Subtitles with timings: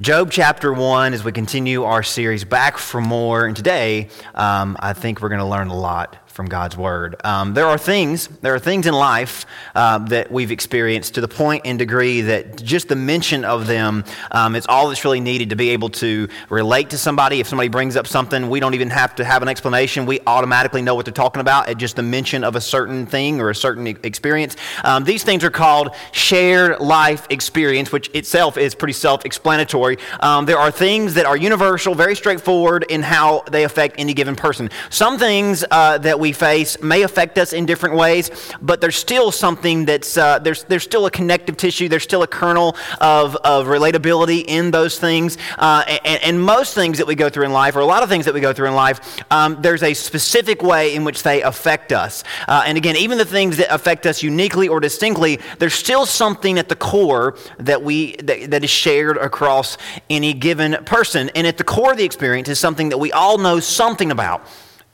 [0.00, 3.46] Job chapter 1, as we continue our series Back for More.
[3.46, 7.14] And today, um, I think we're going to learn a lot from God's Word.
[7.24, 9.46] Um, there are things, there are things in life
[9.76, 14.04] uh, that we've experienced to the point and degree that just the mention of them
[14.32, 17.38] um, is all that's really needed to be able to relate to somebody.
[17.38, 20.06] If somebody brings up something, we don't even have to have an explanation.
[20.06, 23.40] We automatically know what they're talking about at just the mention of a certain thing
[23.40, 24.56] or a certain experience.
[24.82, 29.98] Um, these things are called shared life experience, which itself is pretty self-explanatory.
[30.18, 34.34] Um, there are things that are universal, very straightforward in how they affect any given
[34.34, 34.68] person.
[34.90, 39.30] Some things uh, that we face may affect us in different ways, but there's still
[39.32, 43.66] something that's, uh, there's, there's still a connective tissue, there's still a kernel of, of
[43.66, 45.38] relatability in those things.
[45.58, 48.08] Uh, and, and, most things that we go through in life, or a lot of
[48.08, 51.42] things that we go through in life, um, there's a specific way in which they
[51.42, 52.22] affect us.
[52.48, 56.58] Uh, and again, even the things that affect us uniquely or distinctly, there's still something
[56.58, 59.78] at the core that, we, that, that is shared across
[60.10, 61.30] any given person.
[61.34, 64.46] And at the core of the experience is something that we all know something about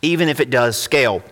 [0.03, 1.23] even if it does scale.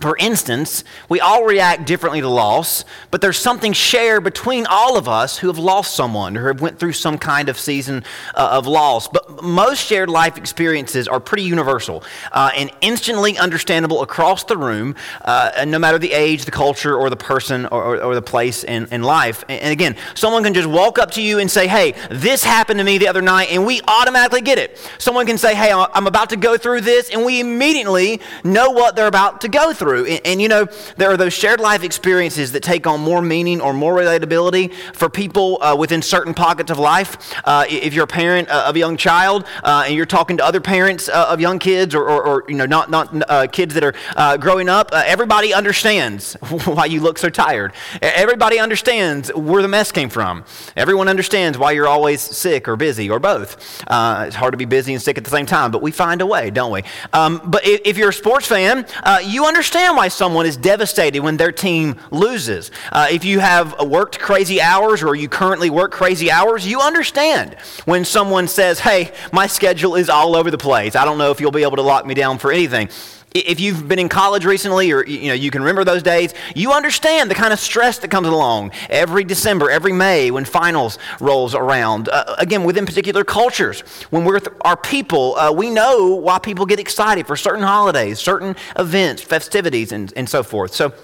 [0.00, 5.08] For instance, we all react differently to loss, but there's something shared between all of
[5.08, 8.04] us who have lost someone or have went through some kind of season
[8.36, 9.08] uh, of loss.
[9.08, 14.94] But most shared life experiences are pretty universal uh, and instantly understandable across the room,
[15.24, 18.62] uh, no matter the age, the culture, or the person or, or, or the place
[18.62, 19.44] in, in life.
[19.48, 22.84] And again, someone can just walk up to you and say, "Hey, this happened to
[22.84, 24.78] me the other night," and we automatically get it.
[24.98, 28.94] Someone can say, "Hey, I'm about to go through this," and we immediately know what
[28.94, 30.04] they're about to go through through.
[30.04, 33.60] And, and, you know, there are those shared life experiences that take on more meaning
[33.60, 37.34] or more relatability for people uh, within certain pockets of life.
[37.44, 40.44] Uh, if you're a parent uh, of a young child uh, and you're talking to
[40.44, 43.84] other parents uh, of young kids or, or, or you know, not, not kids that
[43.84, 47.72] are growing up, everybody understands why you look so tired.
[48.02, 50.44] Everybody understands where the mess came from.
[50.76, 53.80] Everyone understands why you're always sick or busy or both.
[53.88, 56.26] it's hard to be busy and sick at the same time, but we find a
[56.26, 56.82] way, don't we?
[57.14, 58.86] Um, but if, if, you're a sports fan,
[59.24, 62.70] you understand understand why someone is devastated when their team loses.
[62.90, 67.54] Uh, if you have worked crazy hours or you currently work crazy hours, you understand
[67.84, 70.96] when someone says, Hey, my schedule is all over the place.
[70.96, 72.88] I don't know if you'll be able to lock me down for anything.
[73.34, 76.72] If you've been in college recently or you know you can remember those days, you
[76.72, 81.54] understand the kind of stress that comes along every December, every May when finals rolls
[81.54, 82.08] around.
[82.08, 83.80] Uh, again, within particular cultures,
[84.10, 88.56] when we're our people, uh, we know why people get excited for certain holidays, certain
[88.78, 90.74] events, festivities, and, and so forth.
[90.74, 90.94] So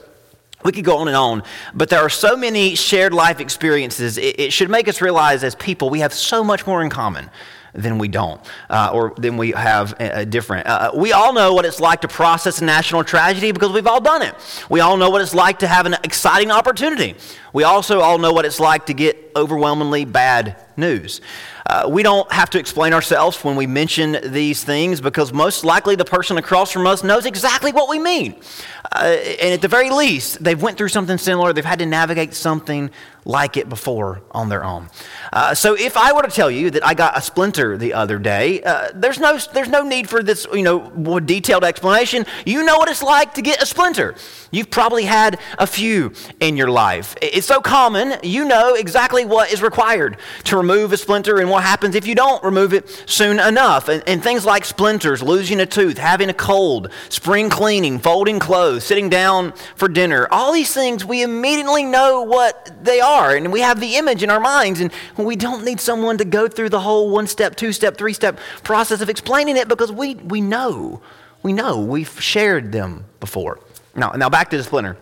[0.65, 1.43] we could go on and on,
[1.75, 4.17] but there are so many shared life experiences.
[4.17, 7.31] It, it should make us realize as people we have so much more in common
[7.75, 8.41] than we don't,
[8.71, 10.67] uh, or then we have a, different.
[10.67, 14.01] Uh, we all know what it's like to process a national tragedy because we've all
[14.01, 14.35] done it.
[14.71, 17.17] We all know what it's like to have an exciting opportunity.
[17.53, 21.21] We also all know what it's like to get overwhelmingly bad news.
[21.67, 25.97] Uh, we don't have to explain ourselves when we mention these things because most likely
[25.97, 28.35] the person across from us knows exactly what we mean.
[28.93, 31.53] Uh, and at the very least, they've went through something similar.
[31.53, 32.91] They've had to navigate something
[33.25, 34.89] like it before on their own.
[35.33, 38.19] Uh, so if I were to tell you that I got a splinter the other
[38.19, 42.27] day, uh, there's no there's no need for this you know detailed explanation.
[42.45, 44.15] You know what it's like to get a splinter.
[44.51, 47.15] You've probably had a few in your life.
[47.23, 48.19] It's so common.
[48.23, 52.15] You know exactly what is required to remove a splinter and what happens if you
[52.15, 53.89] don't remove it soon enough.
[53.89, 58.85] And, and things like splinters, losing a tooth, having a cold, spring cleaning, folding clothes,
[58.85, 63.37] sitting down for dinner, all these things, we immediately know what they are.
[63.37, 64.81] And we have the image in our minds.
[64.81, 68.15] And we don't need someone to go through the whole one step, two step, three
[68.15, 71.03] step process of explaining it because we, we know.
[71.43, 71.81] We know.
[71.81, 73.61] We've shared them before.
[73.95, 74.97] Now, now back to the splinter.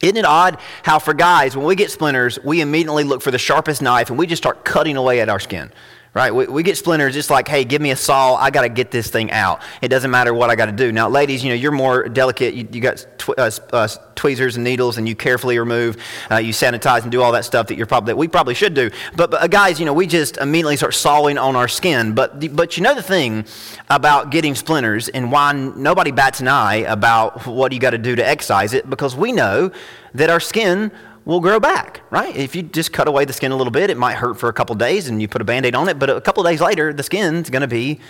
[0.00, 3.38] Isn't it odd how, for guys, when we get splinters, we immediately look for the
[3.38, 5.72] sharpest knife and we just start cutting away at our skin?
[6.18, 6.34] Right?
[6.34, 8.34] We, we get splinters, it's like, hey, give me a saw.
[8.34, 9.62] I got to get this thing out.
[9.80, 10.90] It doesn't matter what I got to do.
[10.90, 12.54] Now, ladies, you know, you're more delicate.
[12.54, 13.86] You, you got tw- uh, uh,
[14.16, 15.96] tweezers and needles, and you carefully remove,
[16.28, 18.74] uh, you sanitize and do all that stuff that you're probably that we probably should
[18.74, 18.90] do.
[19.14, 22.16] But, but uh, guys, you know, we just immediately start sawing on our skin.
[22.16, 23.44] But but you know the thing
[23.88, 28.16] about getting splinters and why nobody bats an eye about what you got to do
[28.16, 29.70] to excise it because we know
[30.14, 30.90] that our skin
[31.28, 32.34] will grow back, right?
[32.34, 34.52] If you just cut away the skin a little bit, it might hurt for a
[34.52, 36.90] couple days and you put a band aid on it, but a couple days later,
[36.94, 38.00] the skin's going to be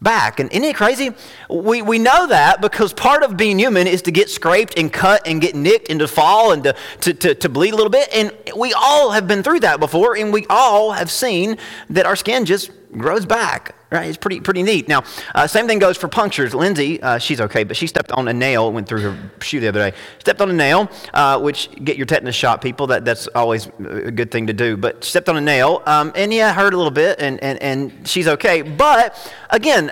[0.00, 0.38] back.
[0.38, 1.10] And isn't it crazy?
[1.50, 5.26] We, we know that because part of being human is to get scraped and cut
[5.26, 8.08] and get nicked and to fall and to, to, to, to, bleed a little bit.
[8.14, 11.58] And we all have been through that before, and we all have seen
[11.90, 14.08] that our skin just grows back Right?
[14.08, 14.86] It's pretty, pretty neat.
[14.86, 15.02] Now,
[15.34, 16.54] uh, same thing goes for punctures.
[16.54, 19.66] Lindsay, uh, she's okay, but she stepped on a nail, went through her shoe the
[19.66, 19.96] other day.
[20.20, 22.86] Stepped on a nail, uh, which get your tetanus shot, people.
[22.86, 24.76] That, that's always a good thing to do.
[24.76, 28.06] But stepped on a nail, um, and yeah, hurt a little bit, and, and, and
[28.06, 28.62] she's okay.
[28.62, 29.18] But
[29.50, 29.90] again,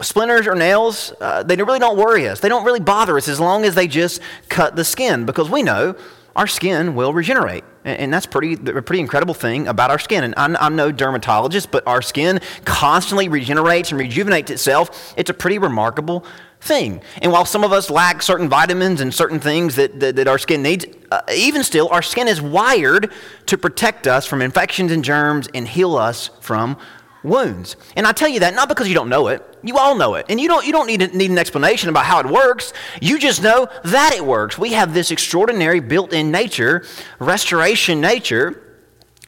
[0.00, 2.40] splinters or nails, uh, they really don't worry us.
[2.40, 5.62] They don't really bother us as long as they just cut the skin, because we
[5.62, 5.94] know
[6.36, 7.64] our skin will regenerate.
[7.84, 10.24] And that's pretty, a pretty incredible thing about our skin.
[10.24, 15.12] And I'm, I'm, no dermatologist, but our skin constantly regenerates and rejuvenates itself.
[15.18, 16.24] It's a pretty remarkable
[16.60, 17.02] thing.
[17.20, 20.38] And while some of us lack certain vitamins and certain things that, that, that our
[20.38, 23.12] skin needs, uh, even still, our skin is wired
[23.46, 26.78] to protect us from infections and germs and heal us from
[27.24, 27.76] wounds.
[27.96, 29.42] And I tell you that not because you don't know it.
[29.62, 30.26] You all know it.
[30.28, 32.72] And you don't, you don't need, need an explanation about how it works.
[33.00, 34.58] You just know that it works.
[34.58, 36.84] We have this extraordinary built in nature,
[37.18, 38.60] restoration nature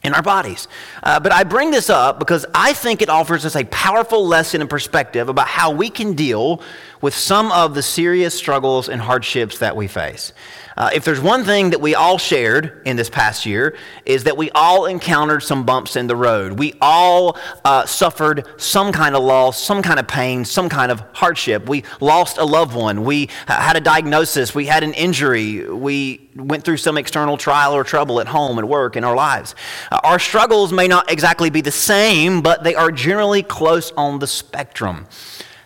[0.03, 0.67] in our bodies.
[1.01, 4.61] Uh, but I bring this up because I think it offers us a powerful lesson
[4.61, 6.61] and perspective about how we can deal
[7.01, 10.33] with some of the serious struggles and hardships that we face.
[10.77, 14.37] Uh, if there's one thing that we all shared in this past year, is that
[14.37, 16.59] we all encountered some bumps in the road.
[16.59, 17.35] We all
[17.65, 21.67] uh, suffered some kind of loss, some kind of pain, some kind of hardship.
[21.67, 23.03] We lost a loved one.
[23.03, 24.53] We had a diagnosis.
[24.53, 25.67] We had an injury.
[25.67, 29.55] We went through some external trial or trouble at home, at work, in our lives.
[29.91, 34.19] Uh, our struggles may not exactly be the same, but they are generally close on
[34.19, 35.07] the spectrum.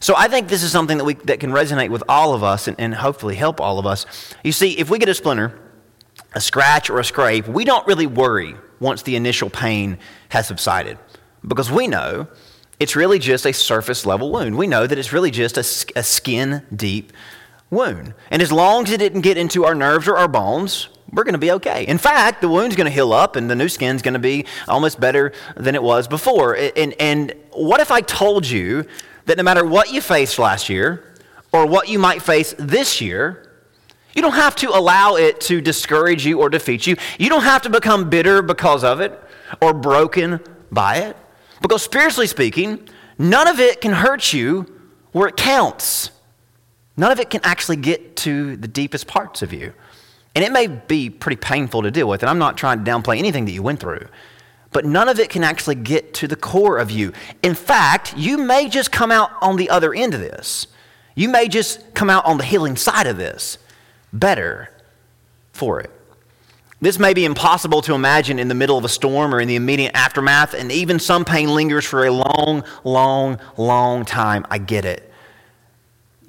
[0.01, 2.68] So I think this is something that, we, that can resonate with all of us
[2.68, 4.06] and, and hopefully help all of us.
[4.44, 5.57] You see, if we get a splinter,
[6.33, 10.00] a scratch, or a scrape, we don't really worry once the initial pain
[10.30, 10.98] has subsided
[11.48, 12.27] because we know
[12.80, 14.57] it's really just a surface level wound.
[14.57, 17.13] We know that it's really just a, a skin deep
[17.69, 18.15] wound.
[18.31, 21.33] And as long as it didn't get into our nerves or our bones, we're going
[21.33, 21.86] to be okay.
[21.86, 24.45] In fact, the wound's going to heal up and the new skin's going to be
[24.68, 26.56] almost better than it was before.
[26.56, 28.88] And, and what if I told you
[29.31, 31.16] that no matter what you faced last year
[31.54, 33.50] or what you might face this year,
[34.13, 36.98] you don't have to allow it to discourage you or defeat you.
[37.18, 39.18] You don't have to become bitter because of it
[39.62, 41.16] or broken by it.
[41.62, 44.66] Because spiritually speaking, none of it can hurt you
[45.13, 46.12] where it counts.
[46.98, 49.72] None of it can actually get to the deepest parts of you.
[50.36, 52.22] And it may be pretty painful to deal with.
[52.22, 54.07] And I'm not trying to downplay anything that you went through
[54.71, 57.13] but none of it can actually get to the core of you.
[57.44, 60.68] In fact, you may just come out on the other end of this.
[61.15, 63.57] You may just come out on the healing side of this
[64.13, 64.69] better
[65.51, 65.91] for it.
[66.79, 69.56] This may be impossible to imagine in the middle of a storm or in the
[69.56, 74.47] immediate aftermath, and even some pain lingers for a long, long, long time.
[74.50, 75.10] I get it.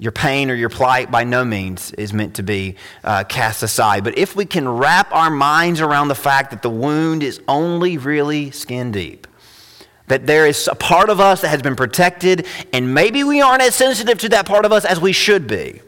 [0.03, 4.03] Your pain or your plight by no means is meant to be uh, cast aside.
[4.03, 7.97] But if we can wrap our minds around the fact that the wound is only
[7.97, 9.27] really skin deep,
[10.07, 13.61] that there is a part of us that has been protected, and maybe we aren't
[13.61, 15.81] as sensitive to that part of us as we should be.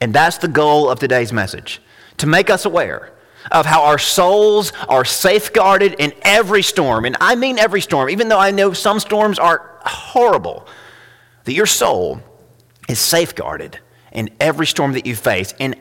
[0.00, 1.82] And that's the goal of today's message
[2.18, 3.12] to make us aware
[3.50, 7.04] of how our souls are safeguarded in every storm.
[7.06, 10.68] And I mean every storm, even though I know some storms are horrible,
[11.42, 12.22] that your soul
[12.88, 13.78] is safeguarded
[14.12, 15.54] in every storm that you face.
[15.60, 15.76] And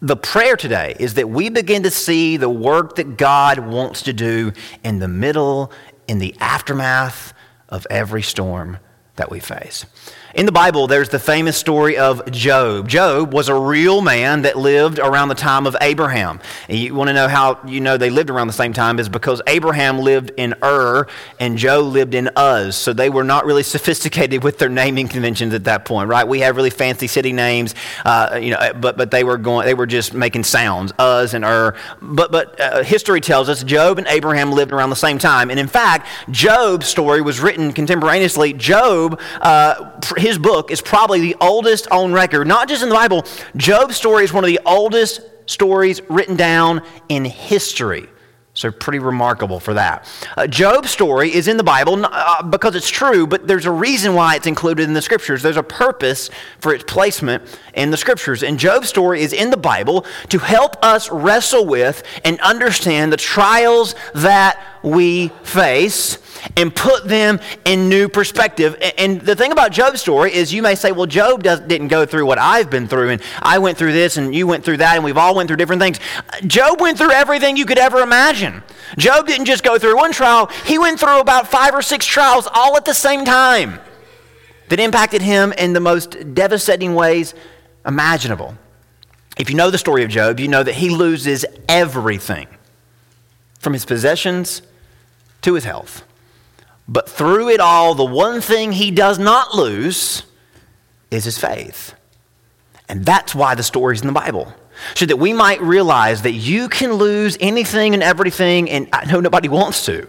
[0.00, 4.12] the prayer today is that we begin to see the work that God wants to
[4.12, 4.52] do
[4.84, 5.72] in the middle,
[6.06, 7.32] in the aftermath
[7.68, 8.78] of every storm
[9.16, 9.86] that we face.
[10.34, 12.86] In the Bible, there's the famous story of Job.
[12.86, 16.38] Job was a real man that lived around the time of Abraham.
[16.68, 19.08] And you want to know how you know they lived around the same time is
[19.08, 21.06] because Abraham lived in Ur
[21.40, 22.76] and Job lived in Uz.
[22.76, 26.28] So they were not really sophisticated with their naming conventions at that point, right?
[26.28, 29.74] We have really fancy city names, uh, you know, but but they were going, they
[29.74, 31.74] were just making sounds, Uz and Ur.
[32.02, 35.58] But but uh, history tells us Job and Abraham lived around the same time, and
[35.58, 38.52] in fact, Job's story was written contemporaneously.
[38.52, 39.18] Job.
[39.40, 43.24] Uh, his book is probably the oldest on record, not just in the Bible.
[43.56, 48.08] Job's story is one of the oldest stories written down in history.
[48.58, 50.04] So, pretty remarkable for that.
[50.36, 54.14] Uh, Job's story is in the Bible uh, because it's true, but there's a reason
[54.14, 55.44] why it's included in the scriptures.
[55.44, 57.44] There's a purpose for its placement
[57.74, 58.42] in the scriptures.
[58.42, 63.16] And Job's story is in the Bible to help us wrestle with and understand the
[63.16, 66.18] trials that we face
[66.56, 68.76] and put them in new perspective.
[68.96, 72.26] And the thing about Job's story is you may say, well, Job didn't go through
[72.26, 75.04] what I've been through, and I went through this, and you went through that, and
[75.04, 75.98] we've all went through different things.
[76.46, 78.62] Job went through everything you could ever imagine.
[78.96, 82.48] Job didn't just go through one trial, he went through about five or six trials
[82.52, 83.80] all at the same time
[84.68, 87.34] that impacted him in the most devastating ways
[87.86, 88.54] imaginable.
[89.38, 92.48] If you know the story of Job, you know that he loses everything
[93.60, 94.62] from his possessions
[95.42, 96.04] to his health.
[96.88, 100.22] But through it all, the one thing he does not lose
[101.10, 101.94] is his faith.
[102.88, 104.52] And that's why the story's in the Bible.
[104.94, 109.20] So that we might realize that you can lose anything and everything, and I know
[109.20, 110.08] nobody wants to.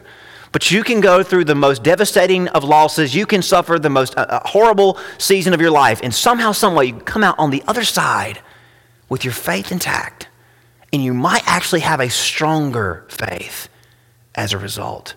[0.51, 3.13] But you can go through the most devastating of losses.
[3.13, 5.99] You can suffer the most uh, uh horrible season of your life.
[6.01, 8.39] And somehow, someway, you come out on the other side
[9.09, 10.27] with your faith intact.
[10.91, 13.69] And you might actually have a stronger faith
[14.33, 15.13] as a result.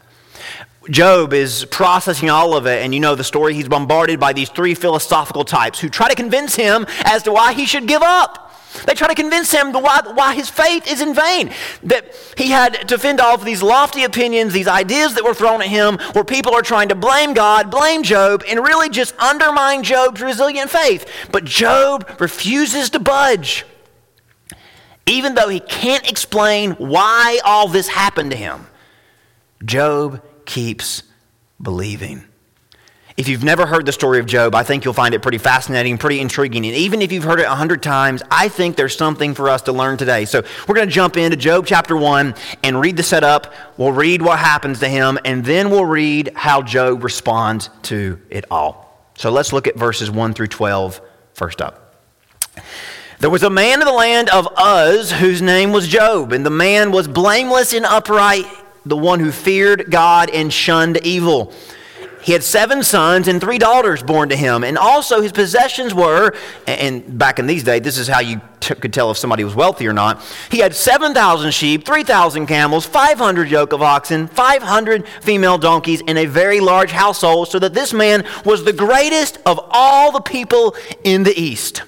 [0.91, 3.55] Job is processing all of it, and you know the story.
[3.55, 7.53] He's bombarded by these three philosophical types who try to convince him as to why
[7.53, 8.53] he should give up.
[8.87, 11.53] They try to convince him why, why his faith is in vain.
[11.83, 15.69] That he had to fend off these lofty opinions, these ideas that were thrown at
[15.69, 20.21] him, where people are trying to blame God, blame Job, and really just undermine Job's
[20.21, 21.07] resilient faith.
[21.31, 23.67] But Job refuses to budge.
[25.07, 28.67] Even though he can't explain why all this happened to him,
[29.65, 31.03] Job keeps
[31.61, 32.25] believing.
[33.17, 35.99] If you've never heard the story of Job, I think you'll find it pretty fascinating,
[35.99, 36.65] pretty intriguing.
[36.65, 39.63] And even if you've heard it a hundred times, I think there's something for us
[39.63, 40.25] to learn today.
[40.25, 43.53] So we're going to jump into Job chapter 1 and read the setup.
[43.77, 48.47] We'll read what happens to him, and then we'll read how Job responds to it
[48.51, 49.11] all.
[49.17, 51.01] So let's look at verses 1 through 12
[51.35, 51.97] first up.
[53.21, 56.51] There was a man in the land of Uz whose name was Job, and the
[56.51, 58.47] man was blameless and upright,
[58.85, 61.53] the one who feared God and shunned evil.
[62.23, 64.63] He had seven sons and three daughters born to him.
[64.63, 66.35] And also his possessions were,
[66.67, 69.57] and back in these days, this is how you t- could tell if somebody was
[69.57, 70.23] wealthy or not.
[70.49, 76.27] He had 7,000 sheep, 3,000 camels, 500 yoke of oxen, 500 female donkeys, and a
[76.27, 81.25] very large household, so that this man was the greatest of all the people in
[81.25, 81.83] the East.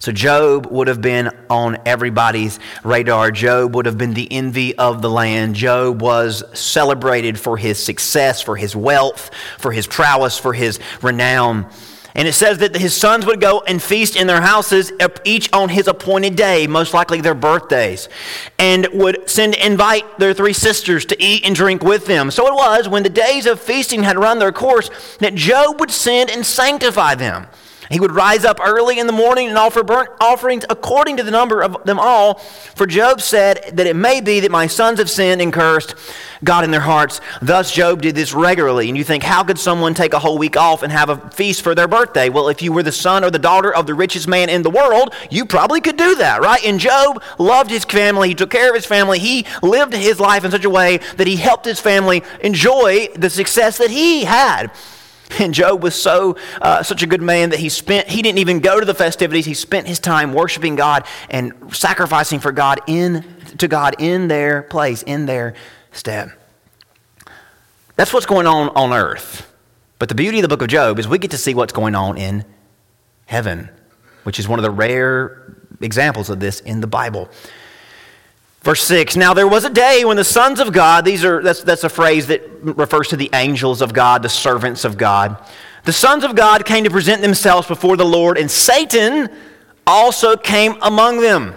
[0.00, 3.30] So Job would have been on everybody's radar.
[3.30, 5.54] Job would have been the envy of the land.
[5.54, 11.70] Job was celebrated for his success, for his wealth, for his prowess, for his renown.
[12.14, 14.90] And it says that his sons would go and feast in their houses,
[15.24, 18.08] each on his appointed day, most likely their birthdays,
[18.58, 22.30] and would send invite their three sisters to eat and drink with them.
[22.30, 25.90] So it was when the days of feasting had run their course that Job would
[25.90, 27.46] send and sanctify them.
[27.90, 31.32] He would rise up early in the morning and offer burnt offerings according to the
[31.32, 32.34] number of them all.
[32.76, 35.96] For Job said that it may be that my sons have sinned and cursed
[36.44, 37.20] God in their hearts.
[37.42, 38.88] Thus, Job did this regularly.
[38.88, 41.62] And you think, how could someone take a whole week off and have a feast
[41.62, 42.28] for their birthday?
[42.28, 44.70] Well, if you were the son or the daughter of the richest man in the
[44.70, 46.64] world, you probably could do that, right?
[46.64, 48.28] And Job loved his family.
[48.28, 49.18] He took care of his family.
[49.18, 53.30] He lived his life in such a way that he helped his family enjoy the
[53.30, 54.70] success that he had.
[55.38, 58.60] And Job was so uh, such a good man that he spent he didn't even
[58.60, 59.46] go to the festivities.
[59.46, 63.24] He spent his time worshiping God and sacrificing for God in
[63.58, 65.54] to God in their place, in their
[65.92, 66.32] stead.
[67.96, 69.46] That's what's going on on earth.
[69.98, 71.94] But the beauty of the book of Job is we get to see what's going
[71.94, 72.44] on in
[73.26, 73.68] heaven,
[74.24, 77.28] which is one of the rare examples of this in the Bible.
[78.62, 81.62] Verse 6 Now there was a day when the sons of God, these are, that's,
[81.62, 85.42] that's a phrase that refers to the angels of God, the servants of God.
[85.84, 89.30] The sons of God came to present themselves before the Lord, and Satan
[89.86, 91.54] also came among them.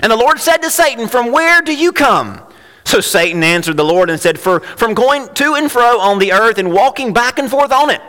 [0.00, 2.42] And the Lord said to Satan, From where do you come?
[2.84, 6.32] So Satan answered the Lord and said, For, From going to and fro on the
[6.32, 8.00] earth and walking back and forth on it.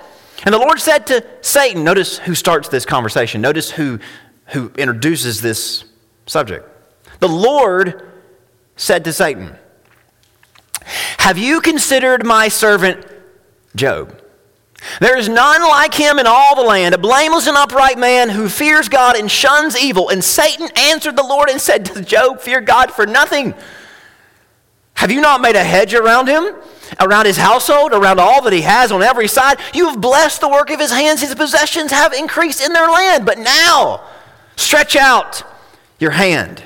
[0.44, 3.42] And the Lord said to Satan, Notice who starts this conversation.
[3.42, 4.00] Notice who,
[4.48, 5.84] who introduces this
[6.26, 6.68] subject.
[7.20, 8.11] The Lord
[8.82, 9.56] said to Satan,
[11.20, 13.06] Have you considered my servant
[13.76, 14.20] Job?
[15.00, 18.50] There is none like him in all the land, a blameless and upright man who
[18.50, 20.10] fears God and shuns evil.
[20.10, 23.54] And Satan answered the Lord and said to Job, Fear God for nothing.
[24.96, 26.56] Have you not made a hedge around him,
[27.00, 29.60] around his household, around all that he has on every side?
[29.76, 31.22] You have blessed the work of his hands.
[31.22, 33.28] His possessions have increased in their land.
[33.28, 34.02] But now,
[34.56, 35.44] stretch out
[36.00, 36.64] your hand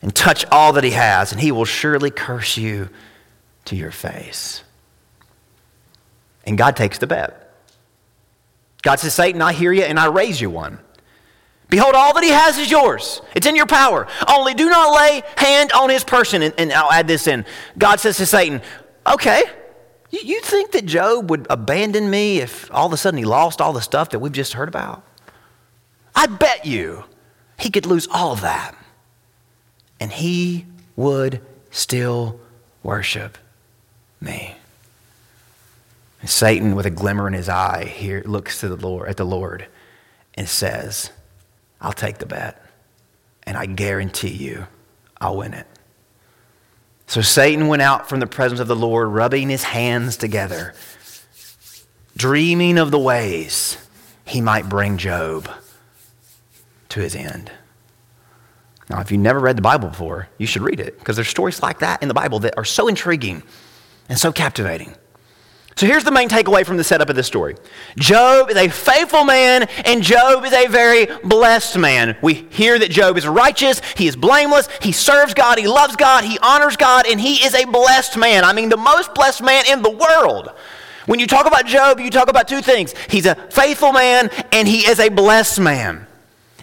[0.00, 2.88] and touch all that he has, and he will surely curse you
[3.64, 4.62] to your face.
[6.44, 7.52] And God takes the bet.
[8.82, 10.78] God says, Satan, I hear you and I raise you one.
[11.68, 13.20] Behold, all that he has is yours.
[13.34, 14.06] It's in your power.
[14.26, 16.40] Only do not lay hand on his person.
[16.42, 17.44] And, and I'll add this in.
[17.76, 18.62] God says to Satan,
[19.06, 19.42] Okay,
[20.10, 23.60] you, you think that Job would abandon me if all of a sudden he lost
[23.60, 25.04] all the stuff that we've just heard about?
[26.14, 27.04] I bet you
[27.58, 28.74] he could lose all of that
[30.00, 31.40] and he would
[31.70, 32.40] still
[32.82, 33.38] worship
[34.20, 34.54] me.
[36.20, 39.24] And Satan, with a glimmer in his eye, here looks to the Lord at the
[39.24, 39.66] Lord
[40.34, 41.10] and says,
[41.80, 42.60] I'll take the bet,
[43.44, 44.66] and I guarantee you
[45.20, 45.66] I'll win it.
[47.06, 50.74] So Satan went out from the presence of the Lord, rubbing his hands together,
[52.16, 53.78] dreaming of the ways
[54.26, 55.48] he might bring Job
[56.90, 57.50] to his end.
[58.90, 61.62] Now, if you've never read the Bible before, you should read it because there's stories
[61.62, 63.42] like that in the Bible that are so intriguing
[64.08, 64.94] and so captivating.
[65.78, 67.54] So here's the main takeaway from the setup of this story
[67.96, 72.16] Job is a faithful man, and Job is a very blessed man.
[72.20, 76.24] We hear that Job is righteous, he is blameless, he serves God, he loves God,
[76.24, 78.42] he honors God, and he is a blessed man.
[78.42, 80.50] I mean, the most blessed man in the world.
[81.06, 84.66] When you talk about Job, you talk about two things he's a faithful man, and
[84.66, 86.07] he is a blessed man.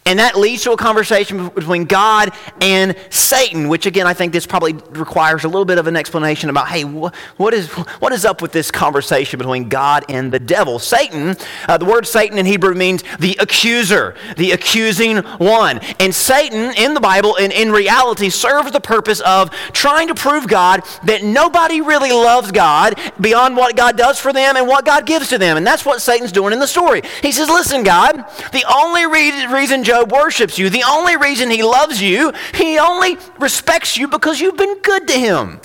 [0.07, 2.31] And that leads to a conversation between God
[2.61, 6.51] and Satan, which again, I think this probably requires a little bit of an explanation
[6.51, 10.37] about hey, wh- what, is, what is up with this conversation between God and the
[10.37, 10.77] devil?
[10.77, 11.35] Satan,
[11.67, 15.79] uh, the word Satan in Hebrew means the accuser, the accusing one.
[15.99, 20.47] And Satan in the Bible and in reality serves the purpose of trying to prove
[20.47, 25.07] God that nobody really loves God beyond what God does for them and what God
[25.07, 25.57] gives to them.
[25.57, 27.01] And that's what Satan's doing in the story.
[27.23, 28.17] He says, listen, God,
[28.51, 30.69] the only re- reason worships you.
[30.69, 35.13] The only reason he loves you, he only respects you because you've been good to
[35.13, 35.61] him.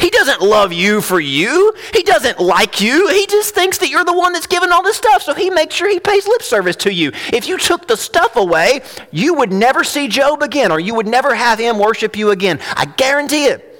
[0.00, 1.74] He doesn't love you for you.
[1.92, 3.08] He doesn't like you.
[3.08, 5.74] He just thinks that you're the one that's given all the stuff, so he makes
[5.74, 7.12] sure he pays lip service to you.
[7.32, 11.06] If you took the stuff away, you would never see Job again, or you would
[11.06, 12.60] never have him worship you again.
[12.76, 13.73] I guarantee it.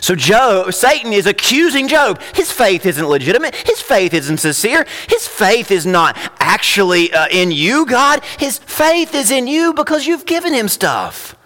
[0.00, 2.20] So Job, Satan is accusing Job.
[2.34, 3.54] His faith isn't legitimate.
[3.54, 4.86] His faith isn't sincere.
[5.08, 8.24] His faith is not actually uh, in you, God.
[8.38, 11.36] His faith is in you because you've given him stuff.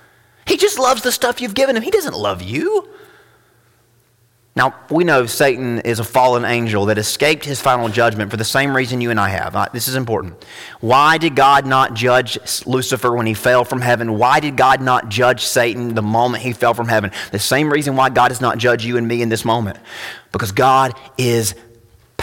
[0.47, 1.83] He just loves the stuff you've given him.
[1.83, 2.94] He doesn't love you.
[4.57, 8.45] Now, we know Satan is a fallen angel that escaped his final judgment for the
[8.45, 9.57] same reason you and I have.
[9.57, 10.45] Uh, this is important.
[10.81, 14.17] Why did God not judge Lucifer when he fell from heaven?
[14.17, 17.11] Why did God not judge Satan the moment he fell from heaven?
[17.33, 19.79] The same reason why God does not judge you and me in this moment.
[20.31, 21.57] Because God is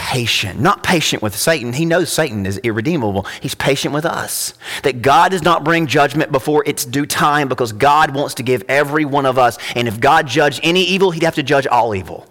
[0.02, 0.58] patient.
[0.58, 1.72] Not patient with Satan.
[1.72, 3.22] He knows Satan is irredeemable.
[3.40, 4.52] He's patient with us.
[4.82, 8.64] That God does not bring judgment before its due time because God wants to give
[8.68, 9.58] every one of us.
[9.76, 12.28] And if God judged any evil, he'd have to judge all evil.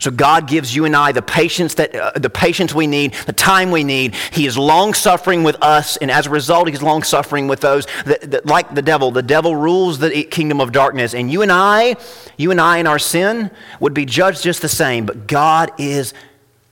[0.00, 3.32] So God gives you and I the patience that uh, the patience we need, the
[3.32, 4.14] time we need.
[4.32, 7.86] He is long suffering with us, and as a result, He's long suffering with those
[8.04, 9.12] that, that, like the devil.
[9.12, 11.96] The devil rules the kingdom of darkness, and you and I,
[12.36, 15.06] you and I in our sin would be judged just the same.
[15.06, 16.14] But God is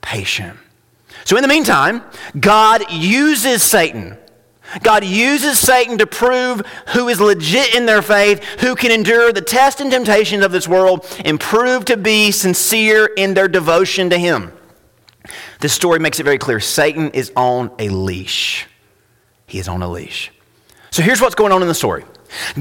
[0.05, 0.57] patient.
[1.25, 2.03] So in the meantime,
[2.39, 4.17] God uses Satan.
[4.83, 9.41] God uses Satan to prove who is legit in their faith, who can endure the
[9.41, 14.17] test and temptations of this world, and prove to be sincere in their devotion to
[14.17, 14.51] Him.
[15.59, 18.67] This story makes it very clear Satan is on a leash.
[19.47, 20.31] He is on a leash.
[20.91, 22.05] So here's what's going on in the story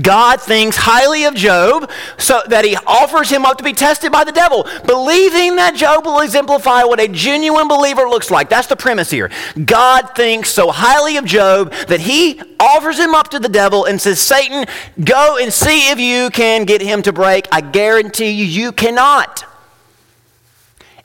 [0.00, 4.24] God thinks highly of Job so that he offers him up to be tested by
[4.24, 8.48] the devil, believing that Job will exemplify what a genuine believer looks like.
[8.48, 9.31] That's the premise here.
[9.64, 14.00] God thinks so highly of Job that he offers him up to the devil and
[14.00, 14.66] says, Satan,
[15.03, 17.46] go and see if you can get him to break.
[17.50, 19.44] I guarantee you, you cannot.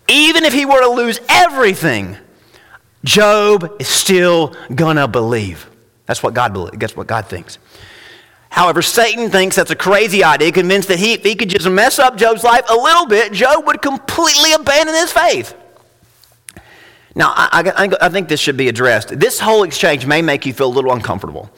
[0.08, 2.18] Even if he were to lose everything,
[3.04, 5.70] Job is still gonna believe.
[6.06, 6.78] That's what God believes.
[6.78, 7.60] That's what God thinks.
[8.50, 12.00] However, Satan thinks that's a crazy idea, convinced that he, if he could just mess
[12.00, 15.56] up Job's life a little bit, Job would completely abandon his faith.
[17.16, 19.20] Now, I, I, I, think this should be addressed.
[19.20, 21.50] This whole exchange may make you feel a little uncomfortable.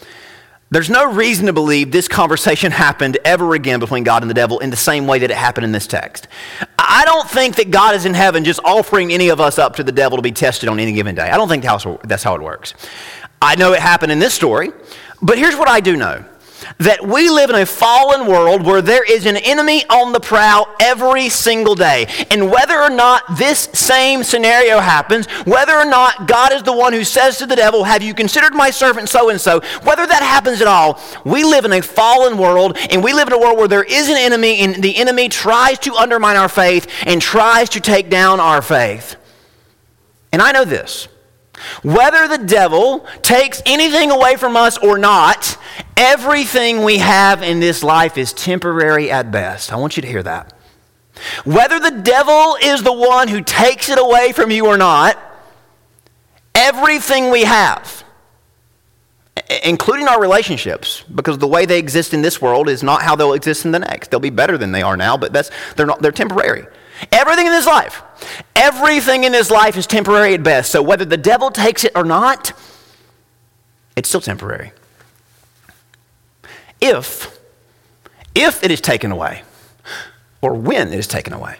[0.69, 4.59] There's no reason to believe this conversation happened ever again between God and the devil
[4.59, 6.27] in the same way that it happened in this text.
[6.79, 9.83] I don't think that God is in heaven just offering any of us up to
[9.83, 11.29] the devil to be tested on any given day.
[11.29, 12.73] I don't think that's how it works.
[13.41, 14.71] I know it happened in this story,
[15.21, 16.25] but here's what I do know
[16.79, 20.67] that we live in a fallen world where there is an enemy on the prowl
[20.79, 22.07] every single day.
[22.31, 26.93] And whether or not this same scenario happens, whether or not God is the one
[26.93, 30.23] who says to the devil, Have you considered my servant so and so, whether that
[30.23, 33.57] happens at all, we live in a fallen world and we live in a world
[33.57, 37.69] where there is an enemy and the enemy tries to undermine our faith and tries
[37.69, 39.15] to take down our faith.
[40.31, 41.07] And I know this
[41.83, 45.57] whether the devil takes anything away from us or not,
[45.97, 49.71] everything we have in this life is temporary at best.
[49.71, 50.53] I want you to hear that.
[51.43, 55.17] Whether the devil is the one who takes it away from you or not,
[56.55, 58.03] everything we have,
[59.63, 63.33] including our relationships, because the way they exist in this world is not how they'll
[63.33, 64.09] exist in the next.
[64.09, 66.65] They'll be better than they are now, but that's, they're, not, they're temporary.
[67.11, 68.01] Everything in this life,
[68.55, 70.71] everything in this life is temporary at best.
[70.71, 72.53] So whether the devil takes it or not,
[73.95, 74.71] it's still temporary.
[76.79, 77.39] If,
[78.33, 79.43] if it is taken away,
[80.41, 81.57] or when it is taken away.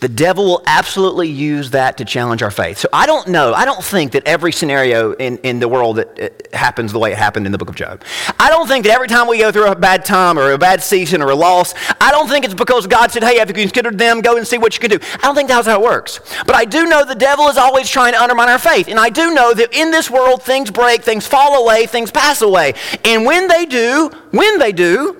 [0.00, 2.78] The devil will absolutely use that to challenge our faith.
[2.78, 6.20] So I don't know, I don't think that every scenario in, in the world that
[6.20, 8.02] uh, happens the way it happened in the book of Job.
[8.38, 10.84] I don't think that every time we go through a bad time or a bad
[10.84, 13.98] season or a loss, I don't think it's because God said, hey, have you considered
[13.98, 14.20] them?
[14.20, 15.04] Go and see what you can do.
[15.14, 16.20] I don't think that's how it works.
[16.46, 18.86] But I do know the devil is always trying to undermine our faith.
[18.86, 22.40] And I do know that in this world, things break, things fall away, things pass
[22.40, 22.74] away.
[23.04, 25.16] And when they do, when they do,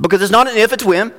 [0.00, 1.12] because it's not an if, it's when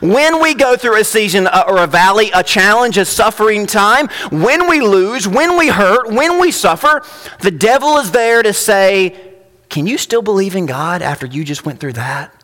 [0.00, 4.08] when we go through a season uh, or a valley, a challenge, a suffering time,
[4.30, 7.02] when we lose, when we hurt, when we suffer,
[7.40, 9.34] the devil is there to say,
[9.68, 12.34] Can you still believe in God after you just went through that?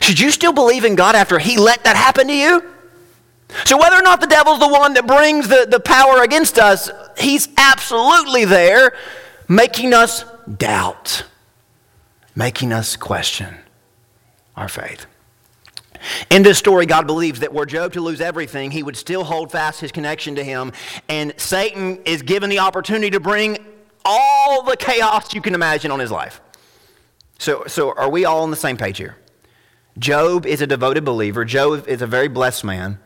[0.00, 2.62] Should you still believe in God after he let that happen to you?
[3.64, 6.90] So, whether or not the devil's the one that brings the, the power against us,
[7.16, 8.92] he's absolutely there
[9.48, 10.24] making us
[10.58, 11.24] doubt,
[12.34, 13.58] making us question
[14.56, 15.06] our faith.
[16.30, 19.52] In this story, God believes that were Job to lose everything, he would still hold
[19.52, 20.72] fast his connection to him.
[21.08, 23.58] And Satan is given the opportunity to bring
[24.04, 26.40] all the chaos you can imagine on his life.
[27.38, 29.16] So, so are we all on the same page here?
[29.98, 31.44] Job is a devoted believer.
[31.44, 32.98] Job is a very blessed man.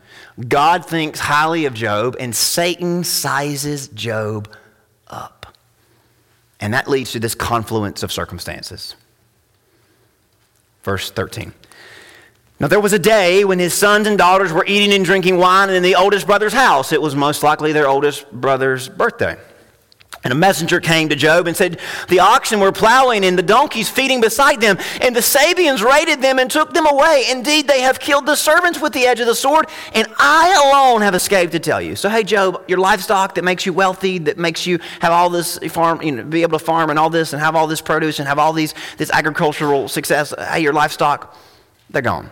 [0.48, 4.52] God thinks highly of Job, and Satan sizes Job
[5.06, 5.56] up.
[6.60, 8.94] And that leads to this confluence of circumstances.
[10.82, 11.52] Verse 13.
[12.60, 15.70] Now, there was a day when his sons and daughters were eating and drinking wine
[15.70, 16.92] in the oldest brother's house.
[16.92, 19.38] It was most likely their oldest brother's birthday.
[20.22, 23.88] And a messenger came to Job and said, The oxen were plowing and the donkeys
[23.88, 27.24] feeding beside them, and the Sabeans raided them and took them away.
[27.30, 31.00] Indeed, they have killed the servants with the edge of the sword, and I alone
[31.00, 31.96] have escaped to tell you.
[31.96, 35.56] So, hey, Job, your livestock that makes you wealthy, that makes you have all this
[35.70, 38.18] farm, you know, be able to farm and all this, and have all this produce
[38.18, 41.34] and have all these this agricultural success, hey, your livestock,
[41.88, 42.28] they're gone.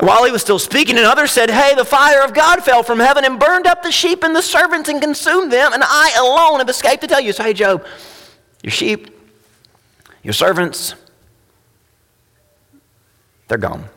[0.00, 3.24] While he was still speaking, another said, Hey, the fire of God fell from heaven
[3.24, 6.68] and burned up the sheep and the servants and consumed them, and I alone have
[6.68, 7.32] escaped to tell you.
[7.32, 7.84] So, hey, Job,
[8.62, 9.10] your sheep,
[10.22, 10.94] your servants,
[13.48, 13.88] they're gone.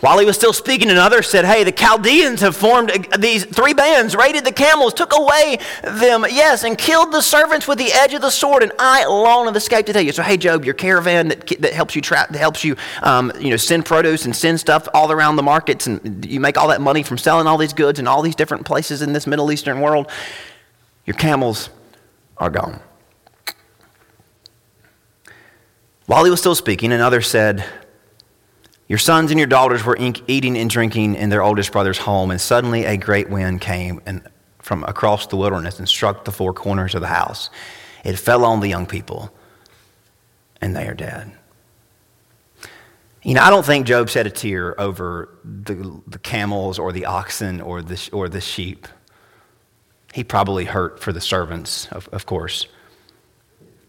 [0.00, 4.14] While he was still speaking, another said, Hey, the Chaldeans have formed these three bands,
[4.14, 8.20] raided the camels, took away them, yes, and killed the servants with the edge of
[8.20, 10.12] the sword, and I alone have escaped to tell you.
[10.12, 13.50] So, hey, Job, your caravan that, that helps you trap, that helps you, um, you
[13.50, 16.80] know, send produce and send stuff all around the markets, and you make all that
[16.80, 19.80] money from selling all these goods in all these different places in this Middle Eastern
[19.80, 20.08] world,
[21.06, 21.70] your camels
[22.36, 22.78] are gone.
[26.06, 27.64] While he was still speaking, another said,
[28.88, 32.40] your sons and your daughters were eating and drinking in their oldest brother's home, and
[32.40, 34.26] suddenly a great wind came and,
[34.60, 37.50] from across the wilderness and struck the four corners of the house.
[38.02, 39.30] It fell on the young people,
[40.62, 41.32] and they are dead.
[43.22, 47.04] You know, I don't think Job shed a tear over the, the camels or the
[47.04, 48.88] oxen or the, or the sheep.
[50.14, 52.66] He probably hurt for the servants, of, of course.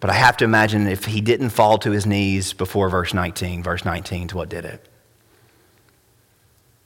[0.02, 3.64] But I have to imagine if he didn't fall to his knees before verse 19,
[3.64, 4.89] verse 19 is what did it.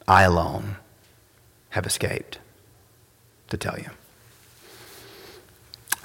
[0.07, 0.77] I alone
[1.69, 2.39] have escaped
[3.49, 3.89] to tell you.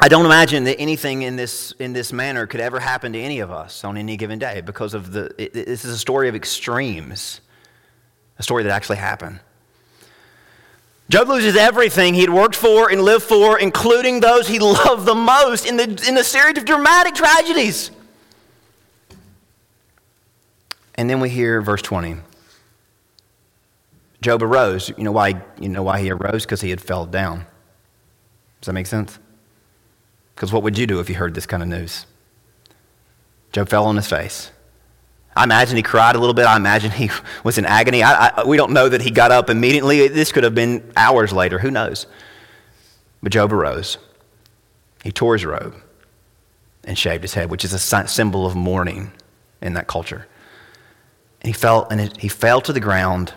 [0.00, 3.40] I don't imagine that anything in this, in this manner could ever happen to any
[3.40, 6.36] of us on any given day because of the, it, this is a story of
[6.36, 7.40] extremes,
[8.38, 9.40] a story that actually happened.
[11.08, 15.66] Job loses everything he'd worked for and lived for, including those he loved the most
[15.66, 17.90] in the, in the series of dramatic tragedies.
[20.94, 22.16] And then we hear verse 20.
[24.20, 24.90] Job arose.
[24.96, 26.44] You know why, you know why he arose?
[26.44, 27.46] Because he had fell down.
[28.60, 29.18] Does that make sense?
[30.34, 32.06] Because what would you do if you heard this kind of news?
[33.52, 34.50] Job fell on his face.
[35.36, 36.46] I imagine he cried a little bit.
[36.46, 37.10] I imagine he
[37.44, 38.02] was in agony.
[38.02, 40.08] I, I, we don't know that he got up immediately.
[40.08, 41.58] This could have been hours later.
[41.58, 42.06] Who knows?
[43.22, 43.98] But Job arose.
[45.04, 45.76] He tore his robe
[46.84, 49.12] and shaved his head, which is a symbol of mourning
[49.60, 50.26] in that culture.
[51.40, 53.34] And he fell, and he fell to the ground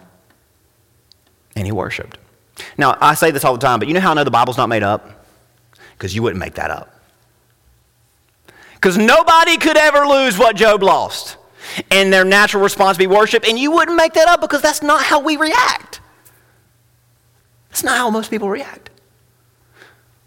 [1.55, 2.17] and he worshiped.
[2.77, 4.57] Now, I say this all the time, but you know how I know the Bible's
[4.57, 5.25] not made up?
[5.93, 6.93] Because you wouldn't make that up.
[8.75, 11.37] Because nobody could ever lose what Job lost
[11.89, 15.03] and their natural response be worship, and you wouldn't make that up because that's not
[15.03, 16.01] how we react.
[17.69, 18.89] That's not how most people react.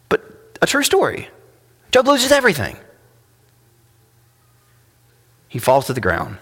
[0.08, 0.22] But
[0.62, 1.28] a true story
[1.92, 2.76] Job loses everything.
[5.48, 6.38] He falls to the ground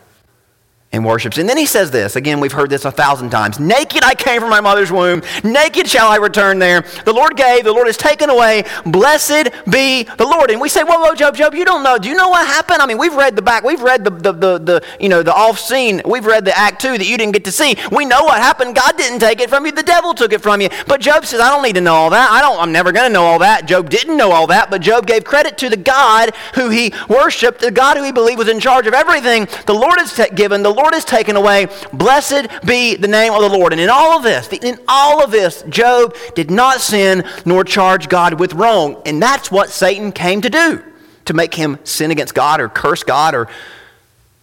[0.92, 1.38] and worships.
[1.38, 4.40] And then he says this again, we've heard this a thousand times Naked I came
[4.40, 6.82] from my mother's womb, naked shall I return there.
[7.04, 8.64] The Lord gave, the Lord has taken away.
[8.84, 10.50] Blessed be the Lord.
[10.50, 11.98] And we say, Whoa, whoa, Job, Job, you don't know.
[11.98, 12.82] Do you know what happened?
[12.82, 15.34] I mean, we've read the back, we've read the, the, the, the you know, the
[15.34, 17.76] off scene, we've read the act two that you didn't get to see.
[17.90, 18.74] We know what happened.
[18.74, 20.68] God didn't take it from you, the devil took it from you.
[20.86, 22.30] But Job says, I don't need to know all that.
[22.30, 23.66] I don't, I'm never going to know all that.
[23.66, 27.60] Job didn't know all that, but Job gave credit to the God who he worshiped,
[27.60, 29.48] the God who he believed was in charge of everything.
[29.66, 31.68] The Lord has given, the Lord has taken away.
[31.92, 33.72] Blessed be the name of the Lord.
[33.72, 38.08] And in all of this, in all of this, Job did not sin nor charge
[38.08, 39.00] God with wrong.
[39.06, 40.82] And that's what Satan came to do
[41.26, 43.48] to make him sin against God or curse God or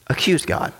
[0.07, 0.73] accuse God.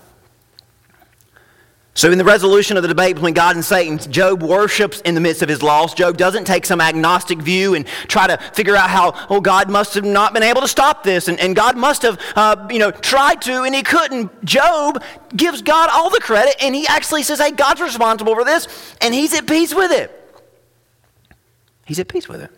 [2.00, 5.20] So, in the resolution of the debate between God and Satan, Job worships in the
[5.20, 5.92] midst of his loss.
[5.92, 9.92] Job doesn't take some agnostic view and try to figure out how, oh, God must
[9.96, 12.90] have not been able to stop this, and, and God must have, uh, you know,
[12.90, 14.42] tried to, and he couldn't.
[14.46, 15.02] Job
[15.36, 19.12] gives God all the credit, and he actually says, hey, God's responsible for this, and
[19.12, 20.10] he's at peace with it.
[21.84, 22.50] He's at peace with it.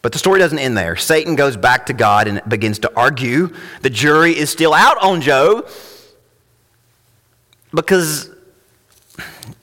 [0.00, 0.96] But the story doesn't end there.
[0.96, 3.52] Satan goes back to God and begins to argue.
[3.82, 5.68] The jury is still out on Job.
[7.74, 8.30] Because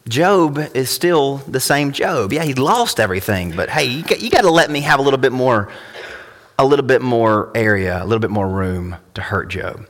[0.08, 2.34] Job is still the same Job.
[2.34, 5.02] Yeah, he lost everything, but hey, you got, you got to let me have a
[5.02, 5.70] little bit more,
[6.60, 9.88] a little bit more area, a little bit more room to hurt Job.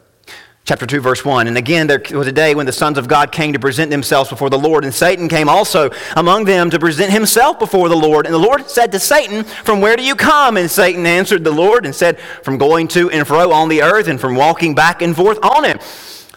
[0.64, 1.48] Chapter 2, verse 1.
[1.48, 4.30] And again, there was a day when the sons of God came to present themselves
[4.30, 8.28] before the Lord, and Satan came also among them to present himself before the Lord.
[8.28, 10.58] And the Lord said to Satan, From where do you come?
[10.58, 14.08] And Satan answered the Lord and said, From going to and fro on the earth,
[14.08, 15.82] and from walking back and forth on it.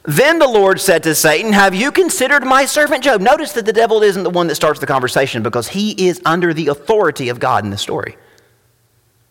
[0.04, 3.22] Then the Lord said to Satan, Have you considered my servant Job?
[3.22, 6.52] Notice that the devil isn't the one that starts the conversation because he is under
[6.52, 8.16] the authority of God in the story.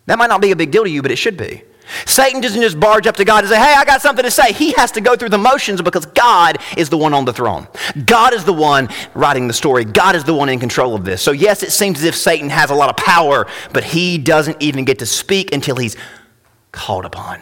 [0.07, 1.63] That might not be a big deal to you, but it should be.
[2.05, 4.51] Satan doesn't just barge up to God and say, Hey, I got something to say.
[4.51, 7.67] He has to go through the motions because God is the one on the throne.
[8.05, 9.85] God is the one writing the story.
[9.85, 11.21] God is the one in control of this.
[11.21, 14.57] So, yes, it seems as if Satan has a lot of power, but he doesn't
[14.59, 15.95] even get to speak until he's
[16.71, 17.41] called upon.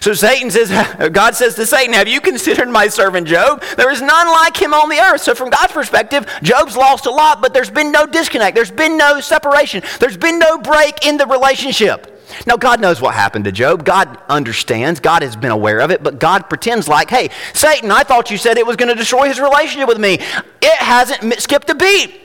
[0.00, 0.70] So Satan says,
[1.12, 3.62] God says to Satan, Have you considered my servant Job?
[3.76, 5.22] There is none like him on the earth.
[5.22, 8.54] So, from God's perspective, Job's lost a lot, but there's been no disconnect.
[8.54, 9.82] There's been no separation.
[10.00, 12.10] There's been no break in the relationship.
[12.46, 13.84] Now, God knows what happened to Job.
[13.84, 14.98] God understands.
[14.98, 18.38] God has been aware of it, but God pretends like, Hey, Satan, I thought you
[18.38, 20.14] said it was going to destroy his relationship with me.
[20.14, 22.23] It hasn't skipped a beat.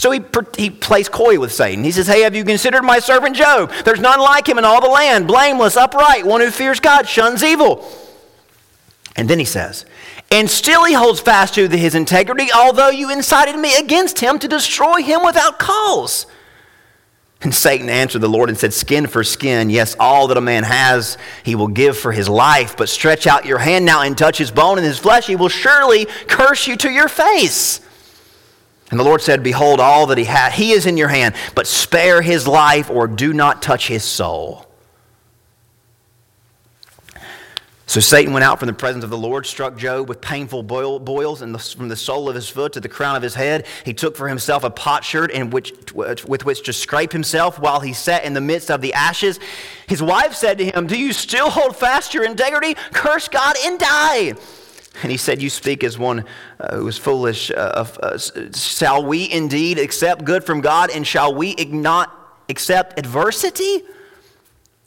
[0.00, 0.22] So he,
[0.56, 1.84] he plays coy with Satan.
[1.84, 3.70] He says, Hey, have you considered my servant Job?
[3.84, 7.44] There's none like him in all the land, blameless, upright, one who fears God, shuns
[7.44, 7.86] evil.
[9.14, 9.84] And then he says,
[10.30, 14.48] And still he holds fast to his integrity, although you incited me against him to
[14.48, 16.24] destroy him without cause.
[17.42, 20.62] And Satan answered the Lord and said, Skin for skin, yes, all that a man
[20.62, 24.38] has he will give for his life, but stretch out your hand now and touch
[24.38, 27.82] his bone and his flesh, he will surely curse you to your face.
[28.90, 31.66] And the Lord said, Behold, all that he had, he is in your hand, but
[31.66, 34.66] spare his life or do not touch his soul.
[37.90, 41.00] So Satan went out from the presence of the Lord, struck Job with painful boil,
[41.00, 43.66] boils the, from the sole of his foot to the crown of his head.
[43.84, 47.92] He took for himself a potsherd in which, with which to scrape himself while he
[47.92, 49.40] sat in the midst of the ashes.
[49.88, 52.74] His wife said to him, Do you still hold fast your integrity?
[52.92, 54.34] Curse God and die.
[55.02, 56.24] And he said, You speak as one
[56.58, 57.50] uh, who is foolish.
[57.50, 58.18] Uh, uh,
[58.54, 62.12] shall we indeed accept good from God, and shall we not
[62.48, 63.82] accept adversity?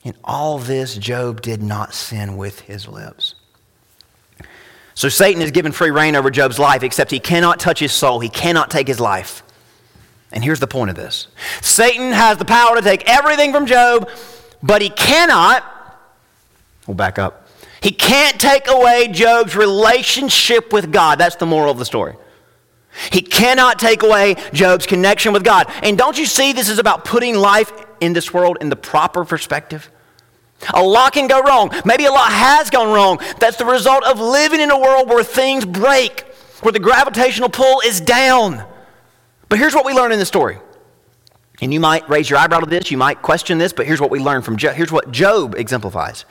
[0.04, 3.36] In all this, Job did not sin with his lips.
[4.95, 8.19] So Satan is given free rein over Job's life, except he cannot touch his soul,
[8.19, 9.43] he cannot take his life.
[10.32, 11.28] And here's the point of this
[11.62, 14.10] Satan has the power to take everything from Job,
[14.62, 15.63] but he cannot.
[16.86, 17.42] We'll back up.
[17.84, 21.19] He can't take away Job's relationship with God.
[21.19, 22.15] That's the moral of the story.
[23.12, 25.67] He cannot take away Job's connection with God.
[25.84, 29.26] And don't you see this is about putting life in this world in the proper
[29.26, 29.91] perspective?
[30.74, 31.72] A lot can go wrong.
[31.84, 33.19] Maybe a lot has gone wrong.
[33.39, 36.22] That's the result of living in a world where things break,
[36.62, 38.63] where the gravitational pull is down.
[39.50, 40.58] But here's what we learn in the story
[41.62, 44.10] and you might raise your eyebrow to this, you might question this, but here's what
[44.10, 44.76] we learn from Job.
[44.76, 46.26] Here's what Job exemplifies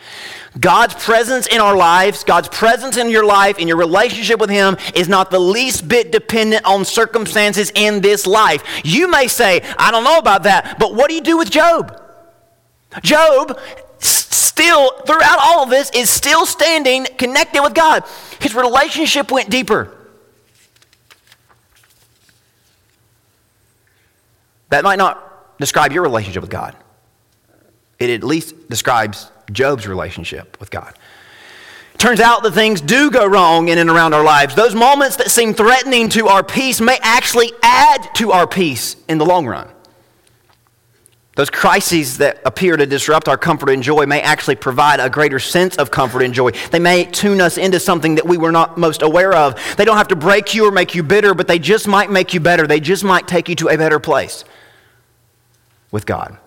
[0.59, 4.77] God's presence in our lives, God's presence in your life, in your relationship with Him,
[4.95, 8.65] is not the least bit dependent on circumstances in this life.
[8.85, 12.01] You may say, I don't know about that, but what do you do with Job?
[13.03, 13.59] Job
[14.01, 18.05] still, throughout all of this, is still standing connected with God.
[18.41, 19.97] His relationship went deeper.
[24.73, 26.75] That might not describe your relationship with God.
[27.99, 30.95] It at least describes Job's relationship with God.
[31.99, 34.55] Turns out that things do go wrong in and around our lives.
[34.55, 39.19] Those moments that seem threatening to our peace may actually add to our peace in
[39.19, 39.69] the long run.
[41.37, 45.39] Those crises that appear to disrupt our comfort and joy may actually provide a greater
[45.39, 46.53] sense of comfort and joy.
[46.71, 49.77] They may tune us into something that we were not most aware of.
[49.77, 52.33] They don't have to break you or make you bitter, but they just might make
[52.33, 52.67] you better.
[52.67, 54.47] They just might take you to a better place
[55.93, 56.39] with God.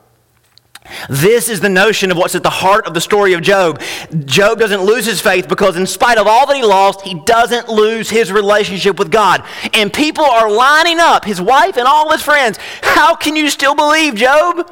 [1.10, 3.82] This is the notion of what's at the heart of the story of Job.
[4.26, 7.70] Job doesn't lose his faith because, in spite of all that he lost, he doesn't
[7.70, 9.44] lose his relationship with God.
[9.74, 12.60] And people are lining up, his wife and all his friends.
[12.84, 14.72] How can you still believe, Job?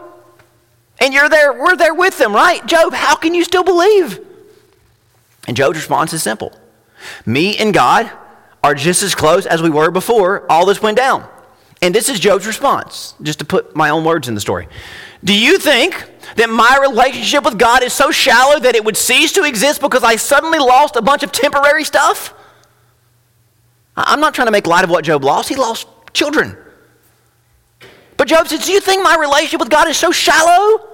[0.99, 2.63] And you're there, we're there with them, right?
[2.67, 4.19] Job, how can you still believe?
[5.47, 6.53] And Job's response is simple
[7.25, 8.12] Me and God
[8.63, 11.27] are just as close as we were before all this went down.
[11.84, 14.69] And this is Job's response, just to put my own words in the story.
[15.22, 19.34] Do you think that my relationship with God is so shallow that it would cease
[19.34, 22.34] to exist because I suddenly lost a bunch of temporary stuff?
[23.98, 25.50] I'm not trying to make light of what Job lost.
[25.50, 26.56] He lost children.
[28.15, 30.88] But Job says, Do you think my relationship with God is so shallow?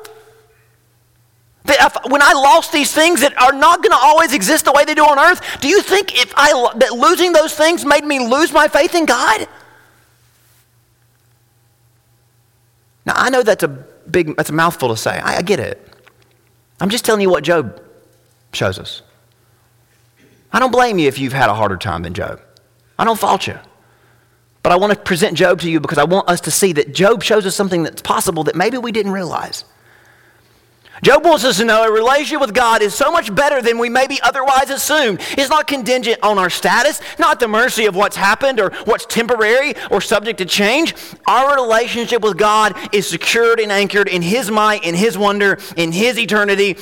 [1.66, 4.72] That if, when I lost these things that are not going to always exist the
[4.72, 8.04] way they do on earth, do you think if I, that losing those things made
[8.04, 9.48] me lose my faith in God?
[13.06, 15.18] Now, I know that's a big, that's a mouthful to say.
[15.20, 15.86] I, I get it.
[16.82, 17.82] I'm just telling you what Job
[18.54, 19.02] shows us.
[20.52, 22.42] I don't blame you if you've had a harder time than Job.
[22.98, 23.58] I don't fault you.
[24.64, 26.94] But I want to present Job to you because I want us to see that
[26.94, 29.64] Job shows us something that's possible that maybe we didn't realize.
[31.02, 33.90] Job wants us to know a relationship with God is so much better than we
[33.90, 35.18] maybe otherwise assume.
[35.32, 39.76] It's not contingent on our status, not the mercy of what's happened or what's temporary
[39.92, 40.94] or subject to change.
[41.28, 45.92] Our relationship with God is secured and anchored in His might, in His wonder, in
[45.92, 46.78] His eternity.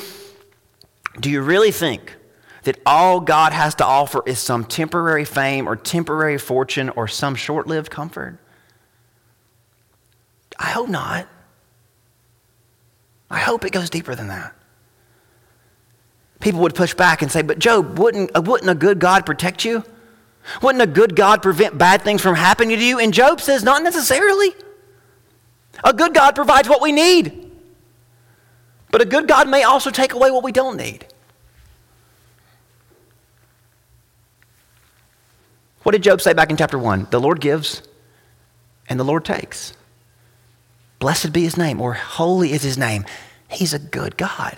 [1.19, 2.15] Do you really think
[2.63, 7.35] that all God has to offer is some temporary fame or temporary fortune or some
[7.35, 8.39] short lived comfort?
[10.59, 11.27] I hope not.
[13.29, 14.53] I hope it goes deeper than that.
[16.39, 19.65] People would push back and say, But Job, wouldn't, uh, wouldn't a good God protect
[19.65, 19.83] you?
[20.61, 22.99] Wouldn't a good God prevent bad things from happening to you?
[22.99, 24.55] And Job says, Not necessarily.
[25.83, 27.51] A good God provides what we need.
[28.91, 31.05] But a good God may also take away what we don't need.
[35.83, 37.07] What did Job say back in chapter 1?
[37.11, 37.81] The Lord gives
[38.89, 39.73] and the Lord takes.
[40.99, 43.05] Blessed be his name, or holy is his name.
[43.49, 44.57] He's a good God.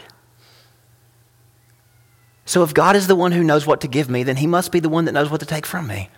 [2.46, 4.72] So if God is the one who knows what to give me, then he must
[4.72, 6.10] be the one that knows what to take from me.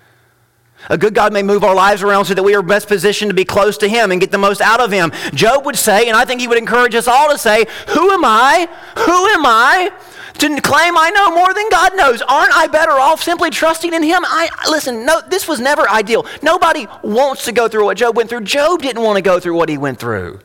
[0.89, 3.35] A good God may move our lives around so that we are best positioned to
[3.35, 5.11] be close to Him and get the most out of Him.
[5.33, 8.25] Job would say, and I think he would encourage us all to say, Who am
[8.25, 8.67] I?
[8.97, 9.91] Who am I
[10.39, 12.21] to claim I know more than God knows.
[12.23, 14.23] Aren't I better off simply trusting in Him?
[14.25, 15.05] I listen.
[15.05, 16.25] No, this was never ideal.
[16.41, 18.41] Nobody wants to go through what Job went through.
[18.41, 20.39] Job didn't want to go through what he went through.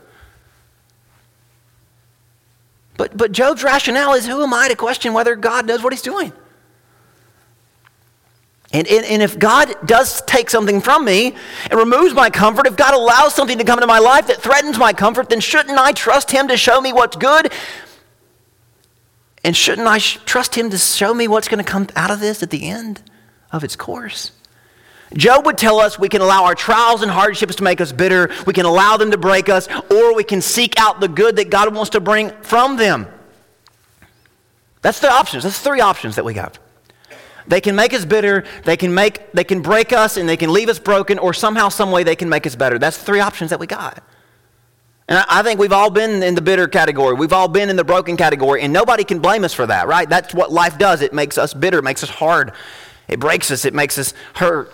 [2.97, 6.03] But but Job's rationale is, who am I to question whether God knows what He's
[6.03, 6.33] doing?
[8.73, 11.37] And, and, and, if God does take something from me
[11.71, 14.77] and removes my comfort, if God allows something to come into my life that threatens
[14.77, 17.53] my comfort, then shouldn't I trust Him to show me what's good
[19.47, 22.43] and shouldn't I trust him to show me what's going to come out of this
[22.43, 23.01] at the end
[23.53, 24.33] of its course?
[25.15, 28.29] Job would tell us we can allow our trials and hardships to make us bitter,
[28.45, 31.49] we can allow them to break us, or we can seek out the good that
[31.49, 33.07] God wants to bring from them.
[34.83, 35.45] That's the options.
[35.45, 36.59] That's three options that we have.
[37.49, 40.53] They can make us bitter, they can make they can break us and they can
[40.53, 42.79] leave us broken, or somehow, some way they can make us better.
[42.79, 44.03] That's the three options that we got.
[45.09, 47.15] And I think we've all been in the bitter category.
[47.15, 50.09] We've all been in the broken category, and nobody can blame us for that, right?
[50.09, 51.01] That's what life does.
[51.01, 52.53] It makes us bitter, it makes us hard,
[53.07, 54.73] it breaks us, it makes us hurt.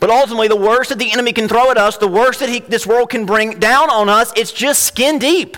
[0.00, 2.60] But ultimately, the worst that the enemy can throw at us, the worst that he,
[2.60, 5.56] this world can bring down on us, it's just skin deep.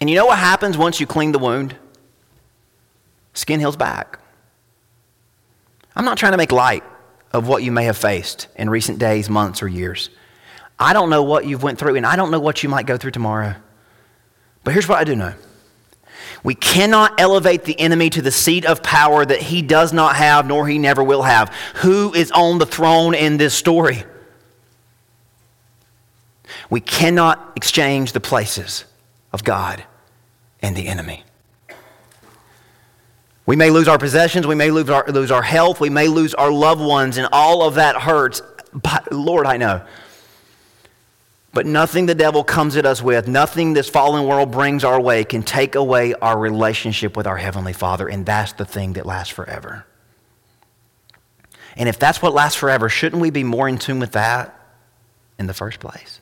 [0.00, 1.76] And you know what happens once you clean the wound?
[3.34, 4.18] Skin heals back.
[5.94, 6.82] I'm not trying to make light
[7.32, 10.10] of what you may have faced in recent days, months, or years.
[10.78, 12.96] I don't know what you've went through, and I don't know what you might go
[12.96, 13.54] through tomorrow.
[14.62, 15.34] But here's what I do know.
[16.42, 20.46] We cannot elevate the enemy to the seat of power that he does not have,
[20.46, 21.52] nor he never will have.
[21.76, 24.04] Who is on the throne in this story?
[26.70, 28.84] We cannot exchange the places
[29.32, 29.84] of God
[30.60, 31.24] and the enemy.
[33.46, 36.32] We may lose our possessions, we may lose our, lose our health, we may lose
[36.34, 38.40] our loved ones, and all of that hurts.
[38.72, 39.82] But Lord, I know
[41.52, 45.22] But nothing the devil comes at us with, nothing this fallen world brings our way
[45.22, 49.32] can take away our relationship with our Heavenly Father, and that's the thing that lasts
[49.32, 49.86] forever.
[51.76, 54.58] And if that's what lasts forever, shouldn't we be more in tune with that
[55.38, 56.20] in the first place?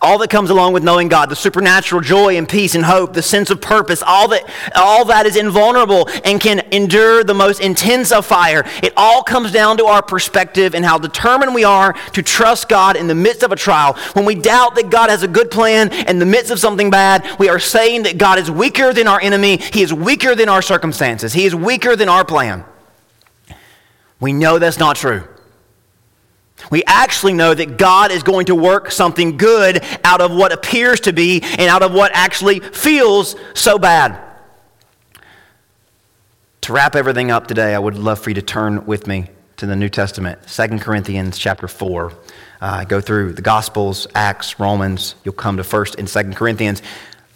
[0.00, 3.22] All that comes along with knowing God, the supernatural joy and peace and hope, the
[3.22, 4.42] sense of purpose, all that,
[4.74, 8.64] all that is invulnerable and can endure the most intense of fire.
[8.82, 12.96] It all comes down to our perspective and how determined we are to trust God
[12.96, 13.94] in the midst of a trial.
[14.14, 17.38] When we doubt that God has a good plan in the midst of something bad,
[17.38, 19.58] we are saying that God is weaker than our enemy.
[19.58, 21.32] He is weaker than our circumstances.
[21.32, 22.64] He is weaker than our plan.
[24.20, 25.24] We know that's not true.
[26.70, 31.00] We actually know that God is going to work something good out of what appears
[31.00, 34.20] to be and out of what actually feels so bad.
[36.62, 39.66] To wrap everything up today, I would love for you to turn with me to
[39.66, 42.12] the New Testament, 2 Corinthians chapter 4.
[42.60, 45.16] Uh, go through the Gospels, Acts, Romans.
[45.24, 46.82] You'll come to 1st and 2nd Corinthians.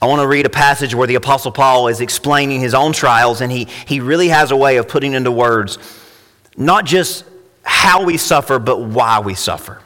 [0.01, 3.41] I want to read a passage where the Apostle Paul is explaining his own trials,
[3.41, 5.79] and he, he really has a way of putting into words
[6.57, 7.25] not just
[7.67, 9.83] how we suffer, but why we suffer.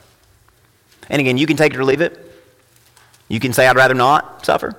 [1.08, 2.30] And again, you can take it or leave it.
[3.28, 4.76] You can say, I'd rather not suffer.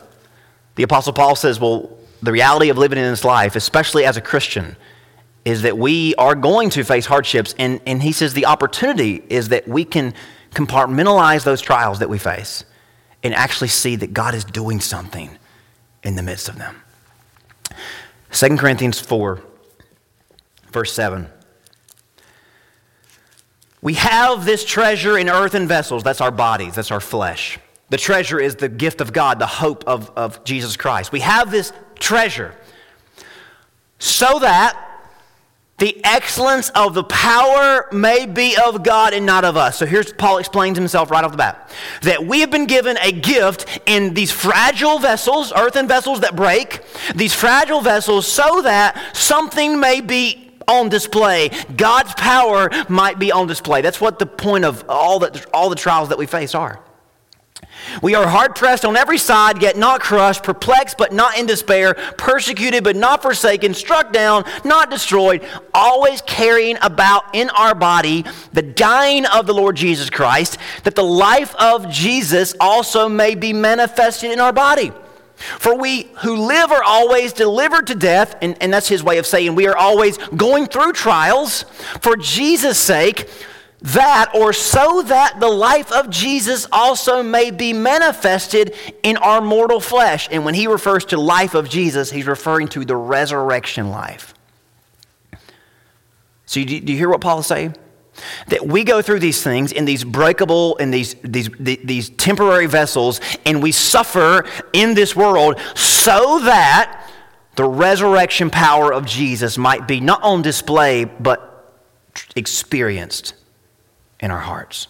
[0.75, 4.21] The Apostle Paul says, well, the reality of living in this life, especially as a
[4.21, 4.75] Christian,
[5.45, 7.55] is that we are going to face hardships.
[7.57, 10.13] And, and he says the opportunity is that we can
[10.51, 12.65] compartmentalize those trials that we face
[13.23, 15.37] and actually see that God is doing something
[16.03, 16.75] in the midst of them.
[18.31, 19.41] 2 Corinthians 4,
[20.71, 21.27] verse 7.
[23.81, 26.03] We have this treasure in earthen vessels.
[26.03, 27.59] That's our bodies, that's our flesh.
[27.89, 31.11] The treasure is the gift of God, the hope of, of Jesus Christ.
[31.11, 32.55] We have this treasure
[33.99, 34.87] so that
[35.77, 39.79] the excellence of the power may be of God and not of us.
[39.79, 41.71] So here's Paul explains himself right off the bat
[42.03, 46.81] that we have been given a gift in these fragile vessels, earthen vessels that break,
[47.15, 51.49] these fragile vessels, so that something may be on display.
[51.75, 53.81] God's power might be on display.
[53.81, 56.79] That's what the point of all, the all the trials that we face are.
[58.01, 61.93] We are hard pressed on every side, yet not crushed, perplexed, but not in despair,
[62.17, 68.61] persecuted, but not forsaken, struck down, not destroyed, always carrying about in our body the
[68.61, 74.31] dying of the Lord Jesus Christ, that the life of Jesus also may be manifested
[74.31, 74.91] in our body.
[75.41, 79.25] For we who live are always delivered to death, and, and that's his way of
[79.25, 81.63] saying we are always going through trials
[82.01, 83.29] for Jesus' sake,
[83.81, 89.79] that or so that the life of Jesus also may be manifested in our mortal
[89.79, 90.29] flesh.
[90.31, 94.35] And when he refers to life of Jesus, he's referring to the resurrection life.
[96.45, 97.75] So, do you hear what Paul is saying?
[98.47, 103.21] That we go through these things in these breakable, in these, these, these temporary vessels,
[103.45, 107.07] and we suffer in this world so that
[107.55, 111.51] the resurrection power of Jesus might be not on display, but
[112.35, 113.33] experienced
[114.19, 114.87] in our hearts.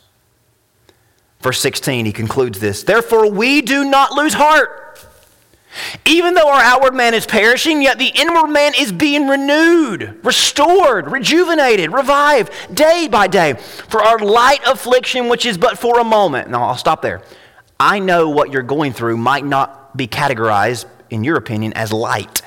[1.42, 4.91] Verse 16, he concludes this Therefore, we do not lose heart.
[6.06, 11.10] Even though our outward man is perishing, yet the inward man is being renewed, restored,
[11.10, 13.54] rejuvenated, revived day by day.
[13.54, 16.50] For our light affliction, which is but for a moment.
[16.50, 17.22] Now, I'll stop there.
[17.80, 22.42] I know what you're going through might not be categorized, in your opinion, as light.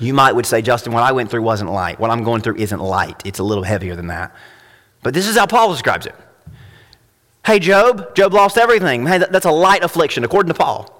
[0.00, 2.00] You might would say, Justin, what I went through wasn't light.
[2.00, 3.22] What I'm going through isn't light.
[3.24, 4.34] It's a little heavier than that.
[5.02, 6.14] But this is how Paul describes it.
[7.44, 9.06] Hey, Job, Job lost everything.
[9.06, 10.90] Hey, that's a light affliction, according to Paul.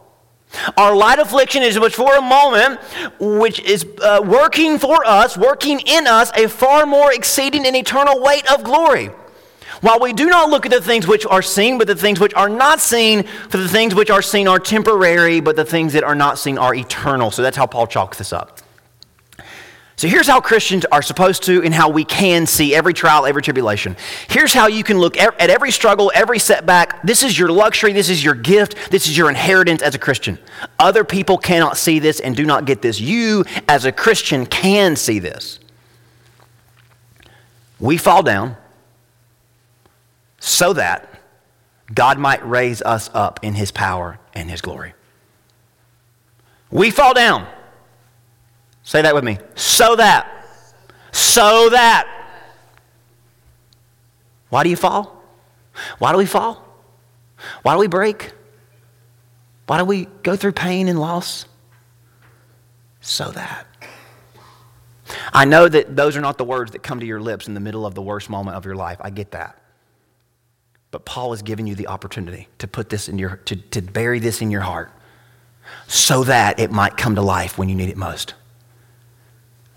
[0.77, 2.81] Our light affliction is but for a moment,
[3.19, 8.21] which is uh, working for us, working in us, a far more exceeding and eternal
[8.21, 9.11] weight of glory.
[9.81, 12.35] While we do not look at the things which are seen, but the things which
[12.35, 16.05] are not seen, for the things which are seen are temporary, but the things that
[16.05, 17.31] are not seen are eternal.
[17.31, 18.61] So that's how Paul chalks this up.
[19.97, 23.43] So here's how Christians are supposed to and how we can see every trial, every
[23.43, 23.97] tribulation.
[24.29, 27.01] Here's how you can look at every struggle, every setback.
[27.03, 30.39] This is your luxury, this is your gift, this is your inheritance as a Christian.
[30.81, 33.01] Other people cannot see this and do not get this.
[33.01, 35.61] You, as a Christian, can see this.
[37.79, 38.57] We fall down
[40.41, 41.09] so that
[41.93, 44.95] God might raise us up in his power and his glory.
[46.71, 47.47] We fall down
[48.85, 49.39] Say that with me.
[49.57, 50.47] So that.
[51.11, 52.07] So that.
[54.51, 55.23] Why do you fall?
[55.99, 56.65] Why do we fall?
[57.63, 58.33] Why do we break?
[59.67, 61.47] Why do we go through pain and loss?
[63.01, 63.67] So that.
[65.33, 67.61] I know that those are not the words that come to your lips in the
[67.61, 68.99] middle of the worst moment of your life.
[69.01, 69.59] I get that.
[70.91, 74.21] But Paul has given you the opportunity to put this in your, to, to bury
[74.21, 74.93] this in your heart
[75.89, 78.35] so that it might come to life when you need it most.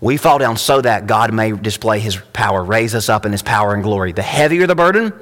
[0.00, 3.42] We fall down so that God may display his power, raise us up in his
[3.42, 4.12] power and glory.
[4.12, 5.12] The heavier the burden,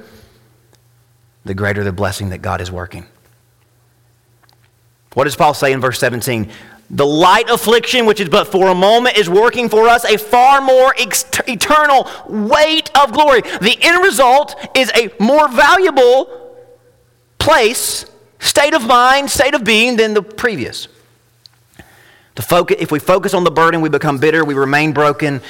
[1.45, 3.05] the greater the blessing that God is working.
[5.13, 6.51] What does Paul say in verse 17?
[6.91, 10.61] The light affliction, which is but for a moment, is working for us a far
[10.61, 13.41] more ex- eternal weight of glory.
[13.41, 16.55] The end result is a more valuable
[17.39, 18.05] place,
[18.39, 20.87] state of mind, state of being than the previous.
[22.37, 25.41] To focus, if we focus on the burden, we become bitter, we remain broken.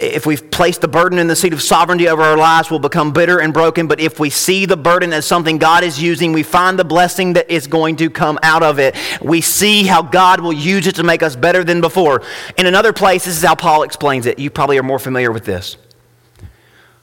[0.00, 3.12] If we've placed the burden in the seat of sovereignty over our lives, we'll become
[3.12, 3.86] bitter and broken.
[3.86, 7.34] But if we see the burden as something God is using, we find the blessing
[7.34, 8.96] that is going to come out of it.
[9.22, 12.22] We see how God will use it to make us better than before.
[12.58, 14.40] In another place, this is how Paul explains it.
[14.40, 15.76] You probably are more familiar with this.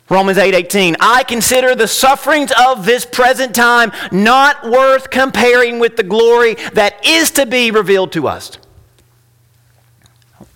[0.09, 6.03] Romans 8:18 I consider the sufferings of this present time not worth comparing with the
[6.03, 8.57] glory that is to be revealed to us.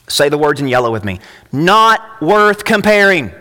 [0.08, 1.20] Say the words in yellow with me.
[1.52, 3.32] Not worth comparing.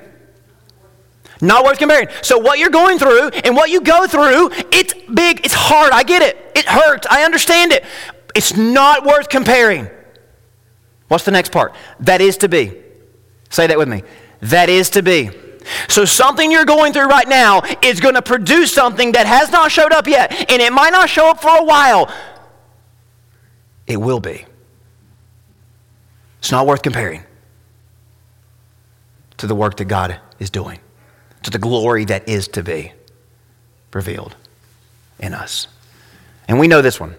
[1.40, 2.08] Not worth comparing.
[2.22, 5.92] So, what you're going through and what you go through, it's big, it's hard.
[5.92, 6.36] I get it.
[6.56, 7.06] It hurts.
[7.10, 7.84] I understand it.
[8.34, 9.88] It's not worth comparing.
[11.08, 11.74] What's the next part?
[12.00, 12.72] That is to be.
[13.50, 14.02] Say that with me.
[14.40, 15.30] That is to be.
[15.88, 19.70] So, something you're going through right now is going to produce something that has not
[19.70, 22.10] showed up yet, and it might not show up for a while.
[23.86, 24.46] It will be.
[26.46, 27.24] It's not worth comparing
[29.38, 30.78] to the work that God is doing,
[31.42, 32.92] to the glory that is to be
[33.92, 34.36] revealed
[35.18, 35.66] in us.
[36.46, 37.16] And we know this one.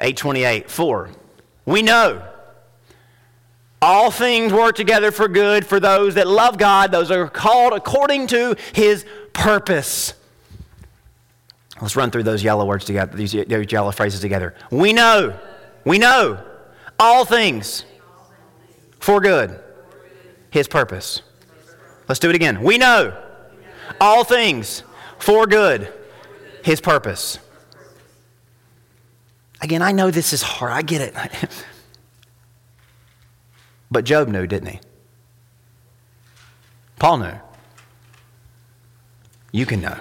[0.00, 1.10] 828, 4.
[1.64, 2.26] We know
[3.80, 8.26] all things work together for good for those that love God, those are called according
[8.26, 10.12] to his purpose.
[11.80, 14.56] Let's run through those yellow words together, these yellow phrases together.
[14.72, 15.38] We know,
[15.84, 16.44] we know
[16.98, 17.84] all things
[18.98, 19.60] for good.
[20.50, 21.22] His purpose.
[22.08, 22.62] Let's do it again.
[22.62, 23.16] We know
[24.00, 24.82] all things
[25.18, 25.92] for good.
[26.64, 27.38] His purpose.
[29.60, 30.72] Again, I know this is hard.
[30.72, 31.14] I get it.
[33.90, 34.80] but Job knew, didn't he?
[36.98, 37.34] Paul knew.
[39.52, 39.98] You can know.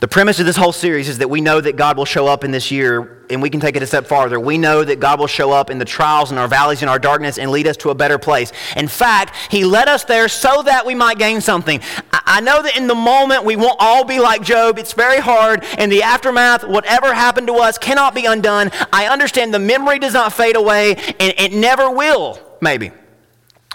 [0.00, 2.44] The premise of this whole series is that we know that God will show up
[2.44, 4.38] in this year, and we can take it a step farther.
[4.38, 7.00] We know that God will show up in the trials and our valleys and our
[7.00, 8.52] darkness and lead us to a better place.
[8.76, 11.80] In fact, He led us there so that we might gain something.
[12.12, 14.78] I know that in the moment we won't all be like Job.
[14.78, 15.64] It's very hard.
[15.78, 18.70] In the aftermath, whatever happened to us cannot be undone.
[18.92, 22.92] I understand the memory does not fade away, and it never will, maybe.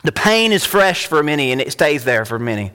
[0.06, 2.72] The pain is fresh for many, and it stays there for many.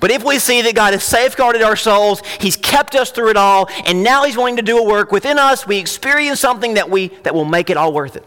[0.00, 3.36] But if we see that God has safeguarded our souls, He's kept us through it
[3.36, 6.90] all, and now He's wanting to do a work within us, we experience something that,
[6.90, 8.24] we, that will make it all worth it.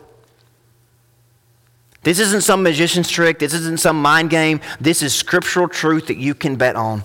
[2.03, 3.39] This isn't some magician's trick.
[3.39, 4.61] This isn't some mind game.
[4.80, 7.03] This is scriptural truth that you can bet on.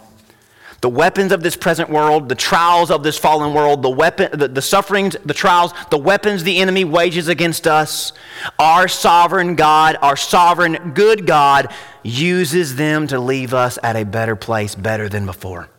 [0.85, 4.49] The weapons of this present world, the trials of this fallen world, the, weapon, the,
[4.49, 8.13] the sufferings, the trials, the weapons the enemy wages against us,
[8.59, 11.73] our sovereign God, our sovereign good God,
[12.03, 15.71] uses them to leave us at a better place, better than before.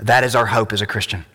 [0.00, 1.26] That is our hope as a Christian.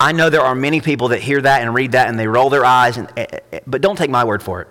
[0.00, 2.50] I know there are many people that hear that and read that and they roll
[2.50, 4.66] their eyes, and, eh, eh, eh, but don't take my word for it.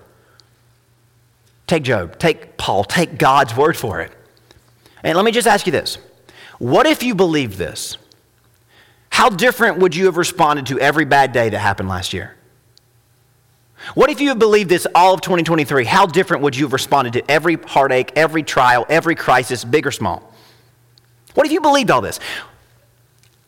[1.66, 4.11] Take Job, take Paul, take God's word for it.
[5.01, 5.97] And let me just ask you this
[6.59, 7.97] what if you believed this?
[9.09, 12.35] How different would you have responded to every bad day that happened last year?
[13.93, 15.85] What if you had believed this all of 2023?
[15.85, 19.91] How different would you have responded to every heartache, every trial, every crisis, big or
[19.91, 20.33] small?
[21.33, 22.19] What if you believed all this?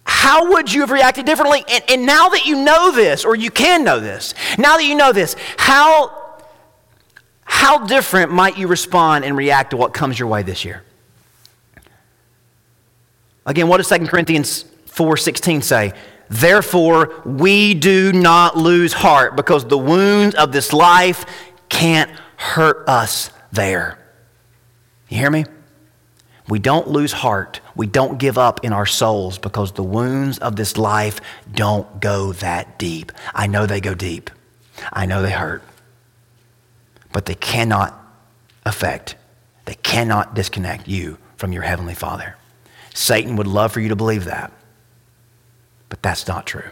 [0.04, 1.64] How would you have reacted differently?
[1.70, 4.96] And, and now that you know this, or you can know this, now that you
[4.96, 6.40] know this, how,
[7.44, 10.84] how different might you respond and react to what comes your way this year?
[13.48, 15.94] Again, what does 2 Corinthians 4:16 say?
[16.30, 21.26] Therefore, we do not lose heart because the wounds of this life
[21.70, 23.98] can't hurt us there.
[25.08, 25.46] You hear me?
[26.50, 27.62] We don't lose heart.
[27.76, 31.22] We don't give up in our souls because the wounds of this life
[31.52, 33.12] don't go that deep.
[33.34, 34.30] I know they go deep.
[34.92, 35.64] I know they hurt.
[37.14, 37.94] But they cannot
[38.66, 39.16] affect,
[39.66, 42.36] they cannot disconnect you from your Heavenly Father.
[42.98, 44.52] Satan would love for you to believe that,
[45.88, 46.72] but that's not true.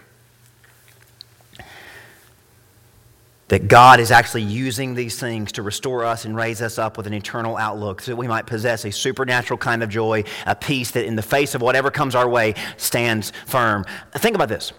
[3.47, 7.05] that God is actually using these things to restore us and raise us up with
[7.05, 10.89] an eternal outlook so that we might possess a supernatural kind of joy, a peace
[10.91, 13.85] that in the face of whatever comes our way stands firm.
[14.13, 14.73] Think about this.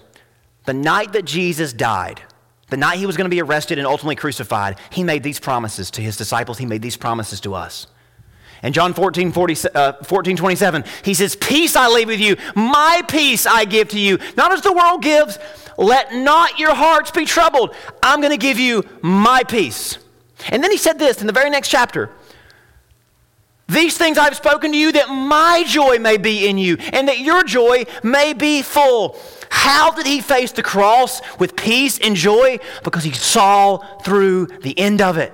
[0.64, 2.20] The night that Jesus died,
[2.68, 5.88] the night he was going to be arrested and ultimately crucified, he made these promises
[5.92, 6.58] to his disciples.
[6.58, 7.86] He made these promises to us.
[8.66, 13.00] In John 14, 40, uh, 14, 27, he says, Peace I leave with you, my
[13.06, 14.18] peace I give to you.
[14.36, 15.38] Not as the world gives,
[15.78, 17.76] let not your hearts be troubled.
[18.02, 19.98] I'm going to give you my peace.
[20.48, 22.10] And then he said this in the very next chapter
[23.68, 27.20] These things I've spoken to you that my joy may be in you and that
[27.20, 29.16] your joy may be full.
[29.48, 32.58] How did he face the cross with peace and joy?
[32.82, 35.32] Because he saw through the end of it.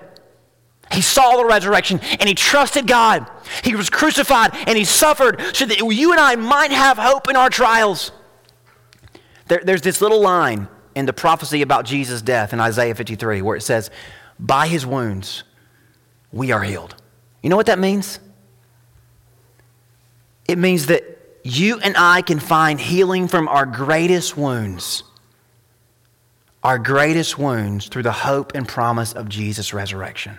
[0.92, 3.28] He saw the resurrection and he trusted God.
[3.64, 7.36] He was crucified and he suffered so that you and I might have hope in
[7.36, 8.12] our trials.
[9.48, 13.56] There, there's this little line in the prophecy about Jesus' death in Isaiah 53 where
[13.56, 13.90] it says,
[14.38, 15.44] By his wounds
[16.32, 16.94] we are healed.
[17.42, 18.20] You know what that means?
[20.46, 21.04] It means that
[21.44, 25.02] you and I can find healing from our greatest wounds,
[26.62, 30.38] our greatest wounds through the hope and promise of Jesus' resurrection.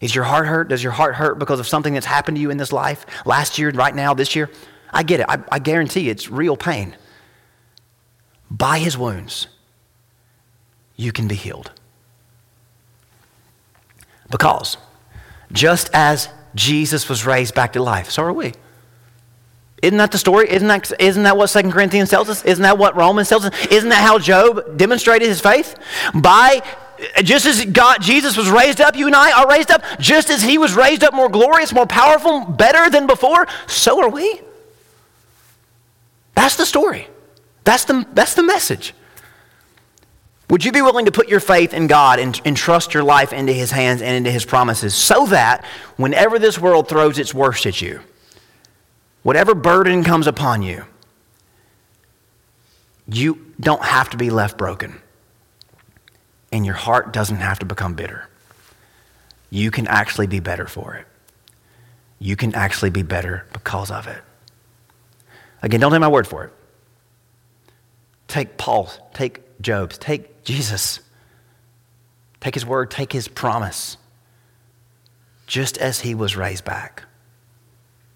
[0.00, 0.68] Is your heart hurt?
[0.68, 3.58] Does your heart hurt because of something that's happened to you in this life, last
[3.58, 4.50] year, right now, this year?
[4.92, 5.26] I get it.
[5.28, 6.96] I, I guarantee it's real pain.
[8.50, 9.46] By his wounds,
[10.96, 11.70] you can be healed.
[14.30, 14.76] Because
[15.52, 18.52] just as Jesus was raised back to life, so are we.
[19.82, 20.50] Isn't that the story?
[20.50, 22.44] Isn't that, isn't that what 2 Corinthians tells us?
[22.44, 23.66] Isn't that what Romans tells us?
[23.66, 25.76] Isn't that how Job demonstrated his faith?
[26.14, 26.62] By
[27.22, 30.42] just as God, Jesus was raised up, you and I are raised up, just as
[30.42, 34.40] he was raised up more glorious, more powerful, better than before, so are we.
[36.34, 37.08] That's the story.
[37.64, 38.94] That's the, that's the message.
[40.48, 43.32] Would you be willing to put your faith in God and, and trust your life
[43.32, 45.64] into his hands and into his promises so that
[45.96, 48.00] whenever this world throws its worst at you,
[49.22, 50.84] Whatever burden comes upon you,
[53.06, 55.00] you don't have to be left broken.
[56.52, 58.28] And your heart doesn't have to become bitter.
[59.50, 61.06] You can actually be better for it.
[62.18, 64.22] You can actually be better because of it.
[65.62, 66.52] Again, don't take my word for it.
[68.28, 71.00] Take Paul's, take Job's, take Jesus.
[72.40, 73.96] Take his word, take his promise.
[75.46, 77.04] Just as he was raised back,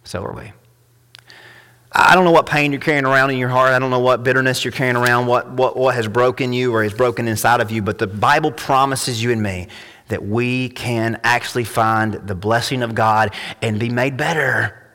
[0.05, 0.53] so are we.
[1.97, 3.71] I don't know what pain you're carrying around in your heart.
[3.71, 6.83] I don't know what bitterness you're carrying around, what, what, what has broken you or
[6.83, 7.83] is broken inside of you.
[7.83, 9.69] But the Bible promises you and me
[10.09, 13.33] that we can actually find the blessing of God
[13.63, 14.91] and be made better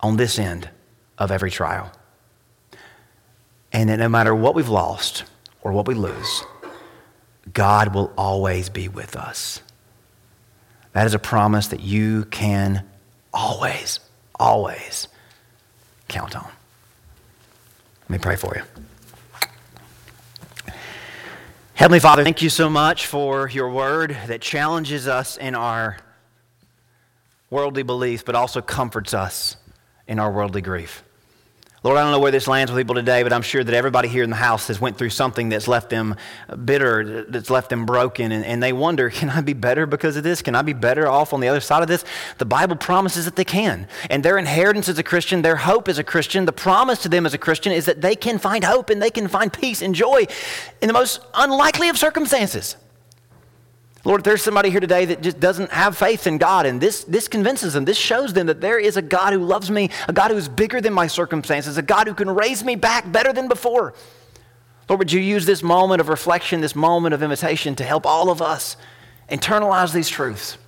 [0.00, 0.68] on this end
[1.16, 1.90] of every trial.
[3.72, 5.24] And that no matter what we've lost
[5.62, 6.44] or what we lose,
[7.54, 9.62] God will always be with us.
[10.92, 12.86] That is a promise that you can
[13.32, 14.00] always,
[14.38, 15.08] always
[16.12, 16.50] count on.
[18.02, 18.62] Let me pray for you.
[21.74, 25.96] Heavenly Father, thank you so much for your word that challenges us in our
[27.48, 29.56] worldly beliefs, but also comforts us
[30.06, 31.02] in our worldly grief.
[31.84, 34.06] Lord, I don't know where this lands with people today, but I'm sure that everybody
[34.06, 36.14] here in the house has went through something that's left them
[36.64, 40.22] bitter, that's left them broken, and, and they wonder, can I be better because of
[40.22, 40.42] this?
[40.42, 42.04] Can I be better off on the other side of this?
[42.38, 43.88] The Bible promises that they can.
[44.10, 47.26] And their inheritance as a Christian, their hope as a Christian, the promise to them
[47.26, 49.92] as a Christian is that they can find hope and they can find peace and
[49.92, 50.26] joy
[50.80, 52.76] in the most unlikely of circumstances.
[54.04, 57.28] Lord, there's somebody here today that just doesn't have faith in God, and this, this
[57.28, 60.32] convinces them, this shows them that there is a God who loves me, a God
[60.32, 63.46] who is bigger than my circumstances, a God who can raise me back better than
[63.46, 63.94] before.
[64.88, 68.28] Lord, would you use this moment of reflection, this moment of invitation to help all
[68.28, 68.76] of us
[69.30, 70.58] internalize these truths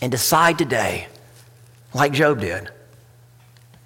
[0.00, 1.08] and decide today,
[1.92, 2.70] like Job did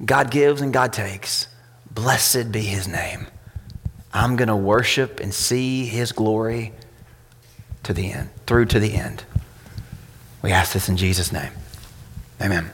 [0.05, 1.49] God gives and God takes.
[1.91, 3.27] Blessed be his name.
[4.13, 6.73] I'm going to worship and see his glory
[7.85, 9.25] to the end, through to the end.
[10.43, 11.53] We ask this in Jesus' name.
[12.41, 12.71] Amen.